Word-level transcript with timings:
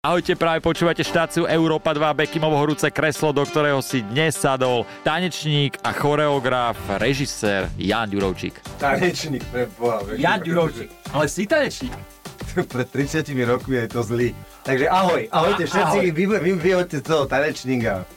Ahojte, 0.00 0.32
práve 0.32 0.64
počúvate 0.64 1.04
štáciu 1.04 1.44
Európa 1.44 1.92
2 1.92 2.00
Bekimovo 2.16 2.56
horúce 2.56 2.88
kreslo, 2.88 3.36
do 3.36 3.44
ktorého 3.44 3.84
si 3.84 4.00
dnes 4.00 4.32
sadol 4.32 4.88
tanečník 5.04 5.76
a 5.84 5.92
choreograf, 5.92 6.72
režisér 6.96 7.68
Jan 7.76 8.08
Ďurovčík. 8.08 8.80
Tanečník, 8.80 9.44
pre 9.52 9.68
boha. 9.76 10.00
Jan 10.16 10.40
Ďurovčík, 10.40 10.88
ale 11.12 11.28
si 11.28 11.44
tanečník. 11.44 11.92
Pred 12.72 12.88
30 12.88 13.28
rokmi 13.44 13.76
je 13.76 13.88
to 13.92 14.00
zlý. 14.00 14.32
Takže 14.64 14.88
ahoj, 14.88 15.28
ahojte 15.28 15.68
všetci, 15.68 15.98
vy, 16.16 16.24
vy, 16.32 16.52
vy 16.56 16.70
z 16.88 17.04
toho 17.04 17.28
tanečníka. 17.28 18.08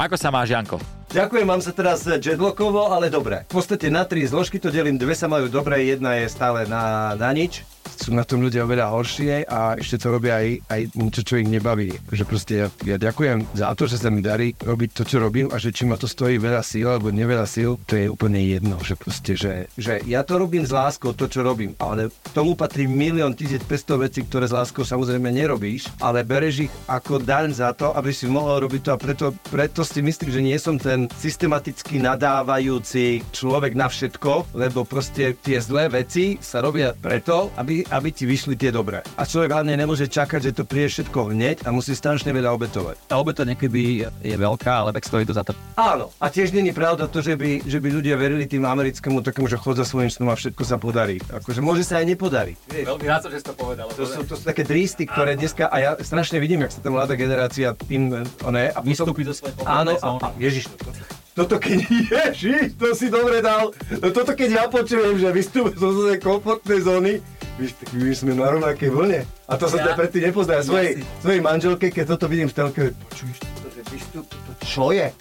Ako 0.00 0.16
sa 0.16 0.32
máš, 0.32 0.56
Janko? 0.56 0.80
Ďakujem, 1.12 1.44
mám 1.44 1.60
sa 1.60 1.76
teraz 1.76 2.00
jetlockovo, 2.08 2.96
ale 2.96 3.12
dobre. 3.12 3.44
V 3.52 3.60
podstate 3.60 3.92
na 3.92 4.08
tri 4.08 4.24
zložky 4.24 4.56
to 4.56 4.72
delím, 4.72 4.96
dve 4.96 5.12
sa 5.12 5.28
majú 5.28 5.52
dobre, 5.52 5.84
jedna 5.84 6.16
je 6.16 6.32
stále 6.32 6.64
na, 6.64 7.12
na 7.12 7.28
nič 7.36 7.60
sú 8.00 8.16
na 8.16 8.24
tom 8.24 8.40
ľudia 8.40 8.64
oveľa 8.64 8.96
horšie 8.96 9.44
a 9.44 9.76
ešte 9.76 10.00
to 10.00 10.08
robia 10.08 10.40
aj, 10.40 10.48
aj 10.72 10.80
niečo, 10.96 11.20
čo 11.20 11.36
ich 11.36 11.48
nebaví. 11.52 11.92
Že 12.08 12.24
proste 12.24 12.52
ja, 12.56 12.66
ja 12.88 12.96
ďakujem 12.96 13.44
za 13.52 13.76
to, 13.76 13.84
že 13.84 14.00
sa 14.00 14.08
mi 14.08 14.24
darí 14.24 14.56
robiť 14.56 14.90
to, 14.96 15.02
čo 15.04 15.20
robím 15.20 15.52
a 15.52 15.60
že 15.60 15.68
či 15.68 15.84
ma 15.84 16.00
to 16.00 16.08
stojí 16.08 16.40
veľa 16.40 16.64
síl 16.64 16.88
alebo 16.88 17.12
neveľa 17.12 17.44
síl, 17.44 17.76
to 17.84 18.00
je 18.00 18.08
úplne 18.08 18.40
jedno. 18.40 18.80
Že 18.80 18.94
proste, 18.96 19.32
že, 19.36 19.52
že 19.76 20.00
ja 20.08 20.24
to 20.24 20.40
robím 20.40 20.64
s 20.64 20.72
láskou, 20.72 21.12
to, 21.12 21.28
čo 21.28 21.44
robím, 21.44 21.76
ale 21.76 22.08
tomu 22.32 22.56
patrí 22.56 22.88
milión 22.88 23.36
1500 23.36 23.68
vecí, 24.00 24.24
ktoré 24.24 24.48
s 24.48 24.56
láskou 24.56 24.80
samozrejme 24.80 25.28
nerobíš, 25.28 25.92
ale 26.00 26.24
bereš 26.24 26.70
ich 26.70 26.72
ako 26.88 27.20
daň 27.20 27.52
za 27.52 27.76
to, 27.76 27.92
aby 27.92 28.14
si 28.14 28.24
mohol 28.24 28.64
robiť 28.64 28.80
to 28.80 28.90
a 28.96 28.98
preto, 28.98 29.26
preto 29.52 29.84
si 29.84 30.00
myslím, 30.00 30.30
že 30.32 30.40
nie 30.40 30.56
som 30.56 30.80
ten 30.80 31.10
systematicky 31.20 32.00
nadávajúci 32.00 33.20
človek 33.34 33.76
na 33.76 33.90
všetko, 33.90 34.56
lebo 34.56 34.88
proste 34.88 35.36
tie 35.36 35.60
zlé 35.60 35.90
veci 35.90 36.38
sa 36.40 36.62
robia 36.64 36.96
preto, 36.96 37.52
aby, 37.58 37.84
aby 37.90 38.08
ti 38.14 38.24
vyšli 38.24 38.54
tie 38.54 38.70
dobré. 38.70 39.02
A 39.18 39.26
človek 39.26 39.50
hlavne 39.50 39.74
nemôže 39.74 40.06
čakať, 40.06 40.50
že 40.50 40.56
to 40.56 40.62
príde 40.64 40.88
všetko 40.94 41.34
hneď 41.34 41.66
a 41.66 41.74
musí 41.74 41.92
strašne 41.92 42.30
veľa 42.30 42.54
obetovať. 42.54 42.96
Tá 43.10 43.18
obeta 43.18 43.42
niekedy 43.42 44.06
je 44.06 44.36
veľká, 44.38 44.86
ale 44.86 44.94
tak 44.94 45.04
stojí 45.04 45.26
to 45.26 45.34
za 45.34 45.42
to. 45.42 45.52
Áno. 45.74 46.14
A 46.22 46.30
tiež 46.30 46.54
není 46.54 46.70
pravda 46.70 47.10
to, 47.10 47.20
že 47.20 47.34
by, 47.34 47.66
že 47.66 47.82
by 47.82 47.88
ľudia 47.90 48.14
verili 48.14 48.46
tým 48.46 48.62
americkému 48.62 49.20
takému, 49.20 49.50
že 49.50 49.58
chod 49.58 49.76
za 49.76 49.86
svojím 49.86 50.08
snom 50.08 50.30
a 50.30 50.38
všetko 50.38 50.62
sa 50.62 50.78
podarí. 50.78 51.18
Akože 51.28 51.60
môže 51.60 51.82
sa 51.82 51.98
aj 51.98 52.06
nepodariť. 52.14 52.56
Veľmi 52.86 53.06
rád 53.10 53.26
som, 53.26 53.30
že 53.34 53.42
si 53.42 53.46
to 53.50 53.54
povedal. 53.58 53.90
To 53.92 54.04
sú, 54.06 54.22
to 54.24 54.34
sú 54.38 54.44
také 54.46 54.62
drísty, 54.62 55.04
ktoré 55.10 55.34
dneska, 55.34 55.66
a 55.66 55.76
ja 55.82 55.90
strašne 55.98 56.38
vidím, 56.38 56.62
jak 56.62 56.72
sa 56.72 56.80
tá 56.80 56.88
mladá 56.94 57.18
generácia 57.18 57.74
tým, 57.74 58.22
one, 58.46 58.70
a 58.70 58.78
vystúpi 58.86 59.26
do 59.26 59.34
svojej 59.34 59.58
Áno, 59.66 59.98
a, 59.98 60.08
a, 60.22 60.26
ježiš, 60.38 60.70
to, 60.70 60.90
toto 61.34 61.56
keď, 61.56 61.78
ježiš, 62.14 62.76
to 62.76 62.92
si 62.94 63.08
dobre 63.08 63.40
dal, 63.40 63.72
no 63.72 64.06
toto 64.12 64.36
keď 64.36 64.48
ja 64.50 64.64
počujem, 64.66 65.16
že 65.16 65.28
vystúpim 65.32 65.74
zo 65.74 65.90
svojej 65.94 66.20
komfortnej 66.20 66.80
zóny, 66.84 67.14
Víš, 67.60 67.76
tak 67.76 67.92
my 67.92 68.08
sme 68.16 68.32
na 68.32 68.48
rovnakej 68.48 68.88
vlne. 68.88 69.20
A 69.44 69.52
to 69.60 69.68
som 69.68 69.84
ja, 69.84 69.92
predtým 69.92 70.32
nepoznal. 70.32 70.64
Svojej, 70.64 71.04
svojej 71.20 71.44
manželke, 71.44 71.92
keď 71.92 72.16
toto 72.16 72.24
vidím 72.24 72.48
v 72.48 72.56
telke, 72.56 72.82
počuješ, 72.96 73.36
to, 73.36 73.68
to, 74.16 74.20
to, 74.24 74.52
čo 74.64 74.96
je? 74.96 75.12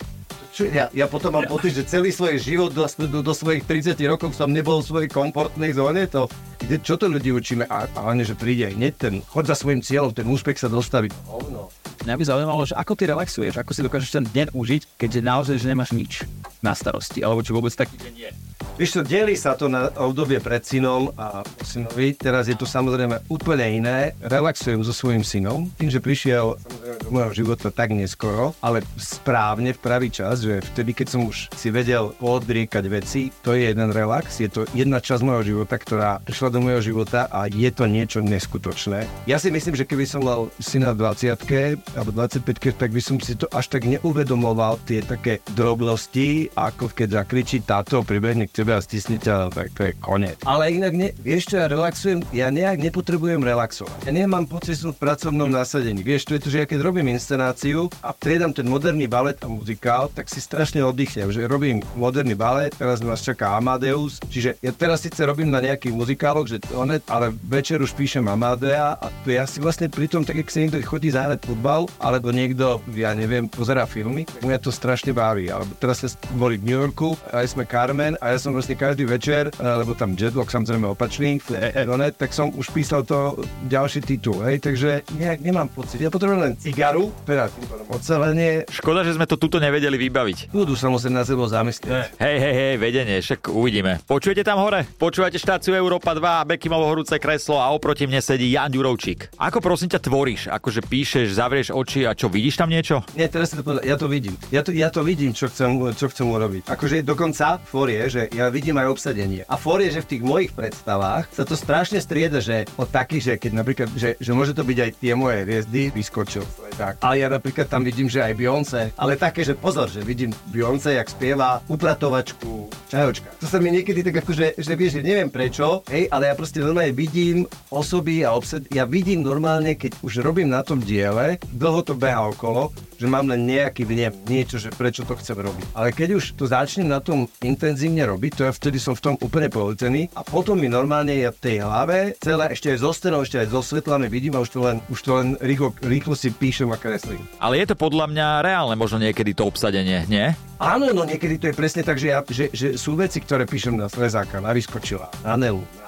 Čo, 0.56 0.64
ja, 0.72 0.88
ja 0.96 1.06
potom 1.12 1.36
mám 1.36 1.52
pocit, 1.52 1.76
že 1.76 1.84
celý 1.84 2.16
svoj 2.16 2.40
život 2.40 2.72
do, 2.72 2.88
do, 2.88 3.20
do 3.20 3.34
svojich 3.36 3.68
30 3.68 4.00
rokov 4.08 4.32
som 4.40 4.48
nebol 4.48 4.80
v 4.80 4.88
svojej 4.88 5.10
komfortnej 5.12 5.76
zóne. 5.76 6.08
To, 6.16 6.32
kde, 6.64 6.80
čo 6.80 6.96
to 6.96 7.12
ľudí 7.12 7.36
učíme? 7.36 7.68
A, 7.68 7.92
a 7.92 8.00
hlavne, 8.08 8.24
že 8.24 8.40
príde 8.40 8.72
hneď 8.72 8.94
ten, 8.96 9.14
chod 9.20 9.44
za 9.44 9.60
svojim 9.60 9.84
cieľom, 9.84 10.16
ten 10.16 10.24
úspech 10.24 10.64
sa 10.64 10.72
dostaví. 10.72 11.12
Hovno. 11.28 11.68
Mňa 12.08 12.16
by 12.16 12.24
zaujímalo, 12.24 12.64
že 12.64 12.80
ako 12.80 12.96
ty 12.96 13.04
relaxuješ, 13.12 13.60
ako 13.60 13.72
si 13.76 13.84
dokážeš 13.84 14.16
ten 14.16 14.24
deň 14.24 14.48
užiť, 14.56 14.96
keďže 14.96 15.20
naozaj 15.20 15.56
že 15.60 15.68
nemáš 15.68 15.92
nič 15.92 16.24
na 16.64 16.72
starosti, 16.72 17.20
alebo 17.20 17.44
čo 17.44 17.52
vôbec 17.52 17.76
taký 17.76 18.00
deň 18.00 18.16
je. 18.16 18.49
Víš 18.80 18.96
čo, 18.96 19.02
delí 19.04 19.36
sa 19.36 19.60
to 19.60 19.68
na 19.68 19.92
obdobie 20.00 20.40
pred 20.40 20.64
synom 20.64 21.12
a 21.20 21.44
synovi. 21.64 22.16
Teraz 22.16 22.48
je 22.48 22.56
to 22.56 22.64
samozrejme 22.64 23.28
úplne 23.32 23.84
iné. 23.84 24.16
Relaxujem 24.24 24.84
so 24.84 24.96
svojím 24.96 25.24
synom, 25.24 25.68
tým, 25.76 25.92
že 25.92 26.04
prišiel 26.04 26.56
do 27.04 27.10
môjho 27.12 27.44
života 27.44 27.72
tak 27.72 27.92
neskoro, 27.92 28.56
ale 28.60 28.84
správne 29.00 29.76
v 29.76 29.80
pravý 29.80 30.08
čas, 30.12 30.44
že 30.44 30.64
vtedy, 30.74 30.92
keď 30.96 31.08
som 31.08 31.22
už 31.28 31.52
si 31.56 31.72
vedel 31.72 32.12
podriekať 32.20 32.84
veci, 32.88 33.32
to 33.44 33.56
je 33.56 33.72
jeden 33.72 33.92
relax, 33.96 34.40
je 34.44 34.52
to 34.52 34.68
jedna 34.76 35.00
časť 35.00 35.24
môjho 35.24 35.56
života, 35.56 35.76
ktorá 35.80 36.20
prišla 36.24 36.50
do 36.52 36.60
môjho 36.60 36.82
života 36.84 37.32
a 37.32 37.48
je 37.48 37.70
to 37.72 37.88
niečo 37.88 38.20
neskutočné. 38.20 39.08
Ja 39.28 39.40
si 39.40 39.52
myslím, 39.52 39.76
že 39.76 39.88
keby 39.88 40.04
som 40.04 40.26
mal 40.26 40.52
syna 40.60 40.92
v 40.96 41.04
20 41.04 41.96
alebo 41.96 42.12
25 42.12 42.80
tak 42.80 42.92
by 42.92 43.02
som 43.04 43.20
si 43.20 43.36
to 43.40 43.48
až 43.54 43.72
tak 43.72 43.88
neuvedomoval, 43.88 44.80
tie 44.84 45.04
také 45.04 45.40
drobnosti, 45.54 46.52
ako 46.58 46.92
keď 46.92 47.24
zakričí 47.24 47.64
táto, 47.64 48.02
pribehne 48.04 48.49
k 48.50 48.66
tebe 48.66 48.74
a 48.74 48.82
stisni 48.82 49.22
ťa, 49.22 49.54
tak 49.54 49.70
to 49.78 49.86
je 49.86 49.92
koniec. 50.02 50.42
Ale 50.50 50.74
inak, 50.74 50.94
ne, 50.98 51.14
vieš 51.22 51.54
čo, 51.54 51.62
ja 51.62 51.70
relaxujem, 51.70 52.26
ja 52.34 52.50
nejak 52.50 52.82
nepotrebujem 52.82 53.46
relaxovať. 53.46 54.10
Ja 54.10 54.12
nemám 54.12 54.50
pocit 54.50 54.82
v 54.82 54.92
pracovnom 54.98 55.54
nasadení. 55.54 56.02
Vieš, 56.02 56.26
to 56.26 56.34
je 56.36 56.42
to, 56.42 56.50
že 56.50 56.58
ja 56.64 56.66
keď 56.66 56.80
robím 56.82 57.14
inscenáciu 57.14 57.94
a 58.02 58.10
triedam 58.18 58.50
ten 58.50 58.66
moderný 58.66 59.06
balet 59.06 59.38
a 59.46 59.48
muzikál, 59.48 60.10
tak 60.10 60.26
si 60.26 60.42
strašne 60.42 60.82
oddychnem, 60.82 61.30
že 61.30 61.46
robím 61.46 61.86
moderný 61.94 62.34
balet, 62.34 62.74
teraz 62.74 63.06
nás 63.06 63.22
čaká 63.22 63.54
Amadeus, 63.54 64.18
čiže 64.34 64.58
ja 64.66 64.74
teraz 64.74 65.06
síce 65.06 65.22
robím 65.22 65.54
na 65.54 65.62
nejakých 65.62 65.94
muzikáloch, 65.94 66.50
že 66.50 66.58
to 66.64 66.82
ne, 66.88 66.98
ale 67.06 67.30
večer 67.46 67.78
už 67.84 67.94
píšem 67.94 68.26
Amadea 68.26 68.98
a 68.98 69.08
to 69.22 69.30
ja 69.30 69.46
si 69.46 69.62
vlastne 69.62 69.92
pri 69.92 70.10
tom, 70.10 70.26
tak 70.26 70.42
jak 70.42 70.50
sa 70.50 70.64
niekto 70.64 70.82
chodí 70.82 71.14
zahrať 71.14 71.46
futbal, 71.46 71.86
alebo 72.00 72.32
niekto, 72.34 72.82
ja 72.96 73.14
neviem, 73.14 73.52
pozera 73.52 73.84
filmy, 73.86 74.24
mňa 74.42 74.58
to 74.64 74.72
strašne 74.72 75.12
baví. 75.12 75.52
Alebo 75.52 75.76
teraz 75.78 76.02
sme 76.02 76.16
boli 76.40 76.56
v 76.58 76.72
New 76.72 76.80
Yorku, 76.80 77.20
aj 77.36 77.52
sme 77.52 77.68
Carmen 77.68 78.16
a 78.24 78.32
ja 78.32 78.39
som 78.40 78.56
proste 78.56 78.74
každý 78.74 79.04
večer, 79.04 79.52
eh, 79.52 79.62
lebo 79.62 79.94
tam 79.94 80.16
jetlag 80.16 80.48
samozrejme 80.48 80.88
opačný, 80.88 81.44
Eronet, 81.52 82.16
tak 82.16 82.32
som 82.32 82.50
už 82.56 82.72
písal 82.72 83.04
to 83.04 83.38
ďalší 83.68 84.02
titul, 84.02 84.42
hej, 84.48 84.64
takže 84.64 85.04
nejak 85.20 85.44
nemám 85.44 85.68
pocit. 85.68 86.00
Ja 86.00 86.08
potrebujem 86.08 86.40
len 86.40 86.54
cigaru, 86.56 87.12
teda 87.28 87.52
ocelenie. 87.92 88.64
Škoda, 88.72 89.04
že 89.04 89.20
sme 89.20 89.28
to 89.28 89.36
tuto 89.36 89.60
nevedeli 89.60 90.00
vybaviť. 90.00 90.56
Budú 90.56 90.74
sa 90.80 90.88
musieť 90.88 91.12
na 91.12 91.24
sebou 91.28 91.46
zamyslieť. 91.46 92.16
Hej, 92.16 92.38
hej, 92.40 92.54
hej, 92.56 92.74
vedenie, 92.80 93.18
však 93.20 93.52
uvidíme. 93.52 94.00
Počujete 94.08 94.48
tam 94.48 94.64
hore? 94.64 94.88
Počúvate 94.96 95.36
štáciu 95.36 95.76
Európa 95.76 96.16
2, 96.16 96.48
Bekimovo 96.48 96.88
horúce 96.88 97.20
kreslo 97.20 97.60
a 97.60 97.70
oproti 97.76 98.08
mne 98.08 98.24
sedí 98.24 98.56
Jan 98.56 98.72
Ďurovčík. 98.72 99.36
Ako 99.36 99.60
prosím 99.60 99.92
ťa 99.92 100.00
tvoríš? 100.00 100.42
Akože 100.48 100.86
píšeš, 100.86 101.36
zavrieš 101.36 101.76
oči 101.76 102.08
a 102.08 102.16
čo, 102.16 102.32
vidíš 102.32 102.56
tam 102.56 102.72
niečo? 102.72 103.04
Nie, 103.18 103.28
teraz 103.28 103.52
to 103.52 103.66
povedať, 103.66 103.84
ja 103.90 103.98
to 104.00 104.08
vidím. 104.08 104.36
Ja 104.54 104.62
to, 104.64 104.72
ja 104.72 104.90
to 104.94 105.02
vidím, 105.04 105.36
čo 105.36 105.50
chcem, 105.52 105.76
čo 105.98 106.08
chcem 106.08 106.26
urobiť. 106.30 106.70
Akože 106.70 107.02
dokonca 107.04 107.60
forie, 107.60 108.06
že 108.08 108.29
ja 108.34 108.50
vidím 108.54 108.78
aj 108.78 108.88
obsadenie. 108.90 109.42
A 109.50 109.56
for 109.58 109.82
je, 109.82 109.94
že 109.94 110.06
v 110.06 110.10
tých 110.16 110.24
mojich 110.24 110.52
predstavách 110.54 111.30
sa 111.34 111.44
to 111.46 111.58
strašne 111.58 111.98
strieda, 112.02 112.42
že 112.42 112.70
od 112.78 112.90
takých, 112.90 113.24
že 113.24 113.34
keď 113.42 113.52
napríklad, 113.54 113.88
že, 113.94 114.16
že 114.18 114.32
môže 114.34 114.54
to 114.54 114.66
byť 114.66 114.78
aj 114.78 114.92
tie 114.98 115.14
moje 115.14 115.38
hviezdy, 115.46 115.82
vyskočil. 115.94 116.46
Tak. 116.80 117.04
Ale 117.04 117.20
ja 117.20 117.28
napríklad 117.28 117.68
tam 117.68 117.84
vidím, 117.84 118.08
že 118.08 118.24
aj 118.24 118.34
Beyoncé, 118.40 118.82
ale 118.96 119.20
také, 119.20 119.44
že 119.44 119.58
pozor, 119.58 119.92
že 119.92 120.00
vidím 120.00 120.32
Beyoncé, 120.48 120.96
jak 120.96 121.12
spieva 121.12 121.60
upratovačku, 121.68 122.72
čajočka. 122.88 123.30
To 123.44 123.46
sa 123.52 123.60
mi 123.60 123.70
niekedy 123.70 124.00
tak 124.00 124.24
akože, 124.24 124.56
že 124.56 124.74
vieš, 124.80 125.00
že 125.00 125.06
neviem 125.06 125.28
prečo, 125.28 125.84
hej, 125.92 126.08
ale 126.08 126.32
ja 126.32 126.34
proste 126.40 126.64
normálne 126.64 126.96
vidím 126.96 127.44
osoby 127.68 128.24
a 128.24 128.32
obsed, 128.32 128.72
ja 128.72 128.88
vidím 128.88 129.22
normálne, 129.22 129.76
keď 129.76 130.00
už 130.02 130.24
robím 130.24 130.50
na 130.50 130.64
tom 130.64 130.80
diele, 130.80 131.36
dlho 131.52 131.84
to 131.84 131.94
beha 132.00 132.32
okolo, 132.32 132.72
že 133.00 133.08
mám 133.08 133.32
len 133.32 133.48
nejaký 133.48 133.88
vnem, 133.88 134.12
niečo, 134.28 134.60
že 134.60 134.76
prečo 134.76 135.08
to 135.08 135.16
chcem 135.16 135.40
robiť. 135.40 135.72
Ale 135.72 135.96
keď 135.96 136.20
už 136.20 136.36
to 136.36 136.44
začnem 136.50 136.92
na 136.92 137.00
tom 137.00 137.32
intenzívne 137.40 138.04
robiť, 138.10 138.32
to 138.34 138.42
ja 138.50 138.52
vtedy 138.52 138.82
som 138.82 138.98
v 138.98 139.04
tom 139.06 139.16
úplne 139.22 139.54
pohltený 139.54 140.10
a 140.18 140.26
potom 140.26 140.58
mi 140.58 140.66
normálne 140.66 141.14
je 141.14 141.30
v 141.30 141.40
tej 141.40 141.58
hlave 141.62 142.18
celé 142.18 142.50
ešte 142.52 142.74
aj 142.74 142.78
zo 142.82 142.92
stenou, 142.92 143.22
ešte 143.22 143.38
aj 143.38 143.48
so 143.54 143.62
svetlami 143.62 144.10
vidím 144.10 144.34
a 144.34 144.42
už 144.42 144.50
to 144.50 144.60
len, 144.66 144.82
už 144.90 145.00
to 145.06 145.12
len 145.14 145.28
rýchlo, 145.38 145.72
rýchlo 145.86 146.18
si 146.18 146.34
píšem 146.34 146.74
a 146.74 146.78
kreslím. 146.82 147.22
Ale 147.38 147.62
je 147.62 147.70
to 147.70 147.76
podľa 147.78 148.10
mňa 148.10 148.28
reálne 148.42 148.76
možno 148.76 148.98
niekedy 148.98 149.38
to 149.38 149.46
obsadenie, 149.46 150.10
nie? 150.10 150.34
Áno, 150.60 150.92
no 150.92 151.06
niekedy 151.06 151.40
to 151.40 151.46
je 151.52 151.56
presne 151.56 151.86
tak, 151.86 152.02
že, 152.02 152.12
ja, 152.12 152.20
že, 152.26 152.52
že 152.52 152.76
sú 152.76 152.98
veci, 152.98 153.22
ktoré 153.22 153.46
píšem 153.48 153.78
na 153.78 153.88
Slezáka, 153.88 154.44
na 154.44 154.52
Vyskočila, 154.52 155.08
na 155.24 155.40
Nelu, 155.40 155.62
na, 155.62 155.88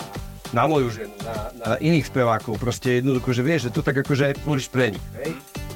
na 0.56 0.64
moju 0.70 0.88
ženu, 0.94 1.16
na, 1.26 1.36
na 1.60 1.70
iných 1.82 2.08
spevákov, 2.08 2.56
proste 2.62 3.04
jednoducho, 3.04 3.36
že 3.36 3.44
vieš, 3.44 3.62
že 3.68 3.74
to 3.76 3.82
tak 3.84 4.00
akože 4.00 4.40
tvoríš 4.46 4.72
pre 4.72 4.96
nich, 4.96 5.06
hej? 5.20 5.36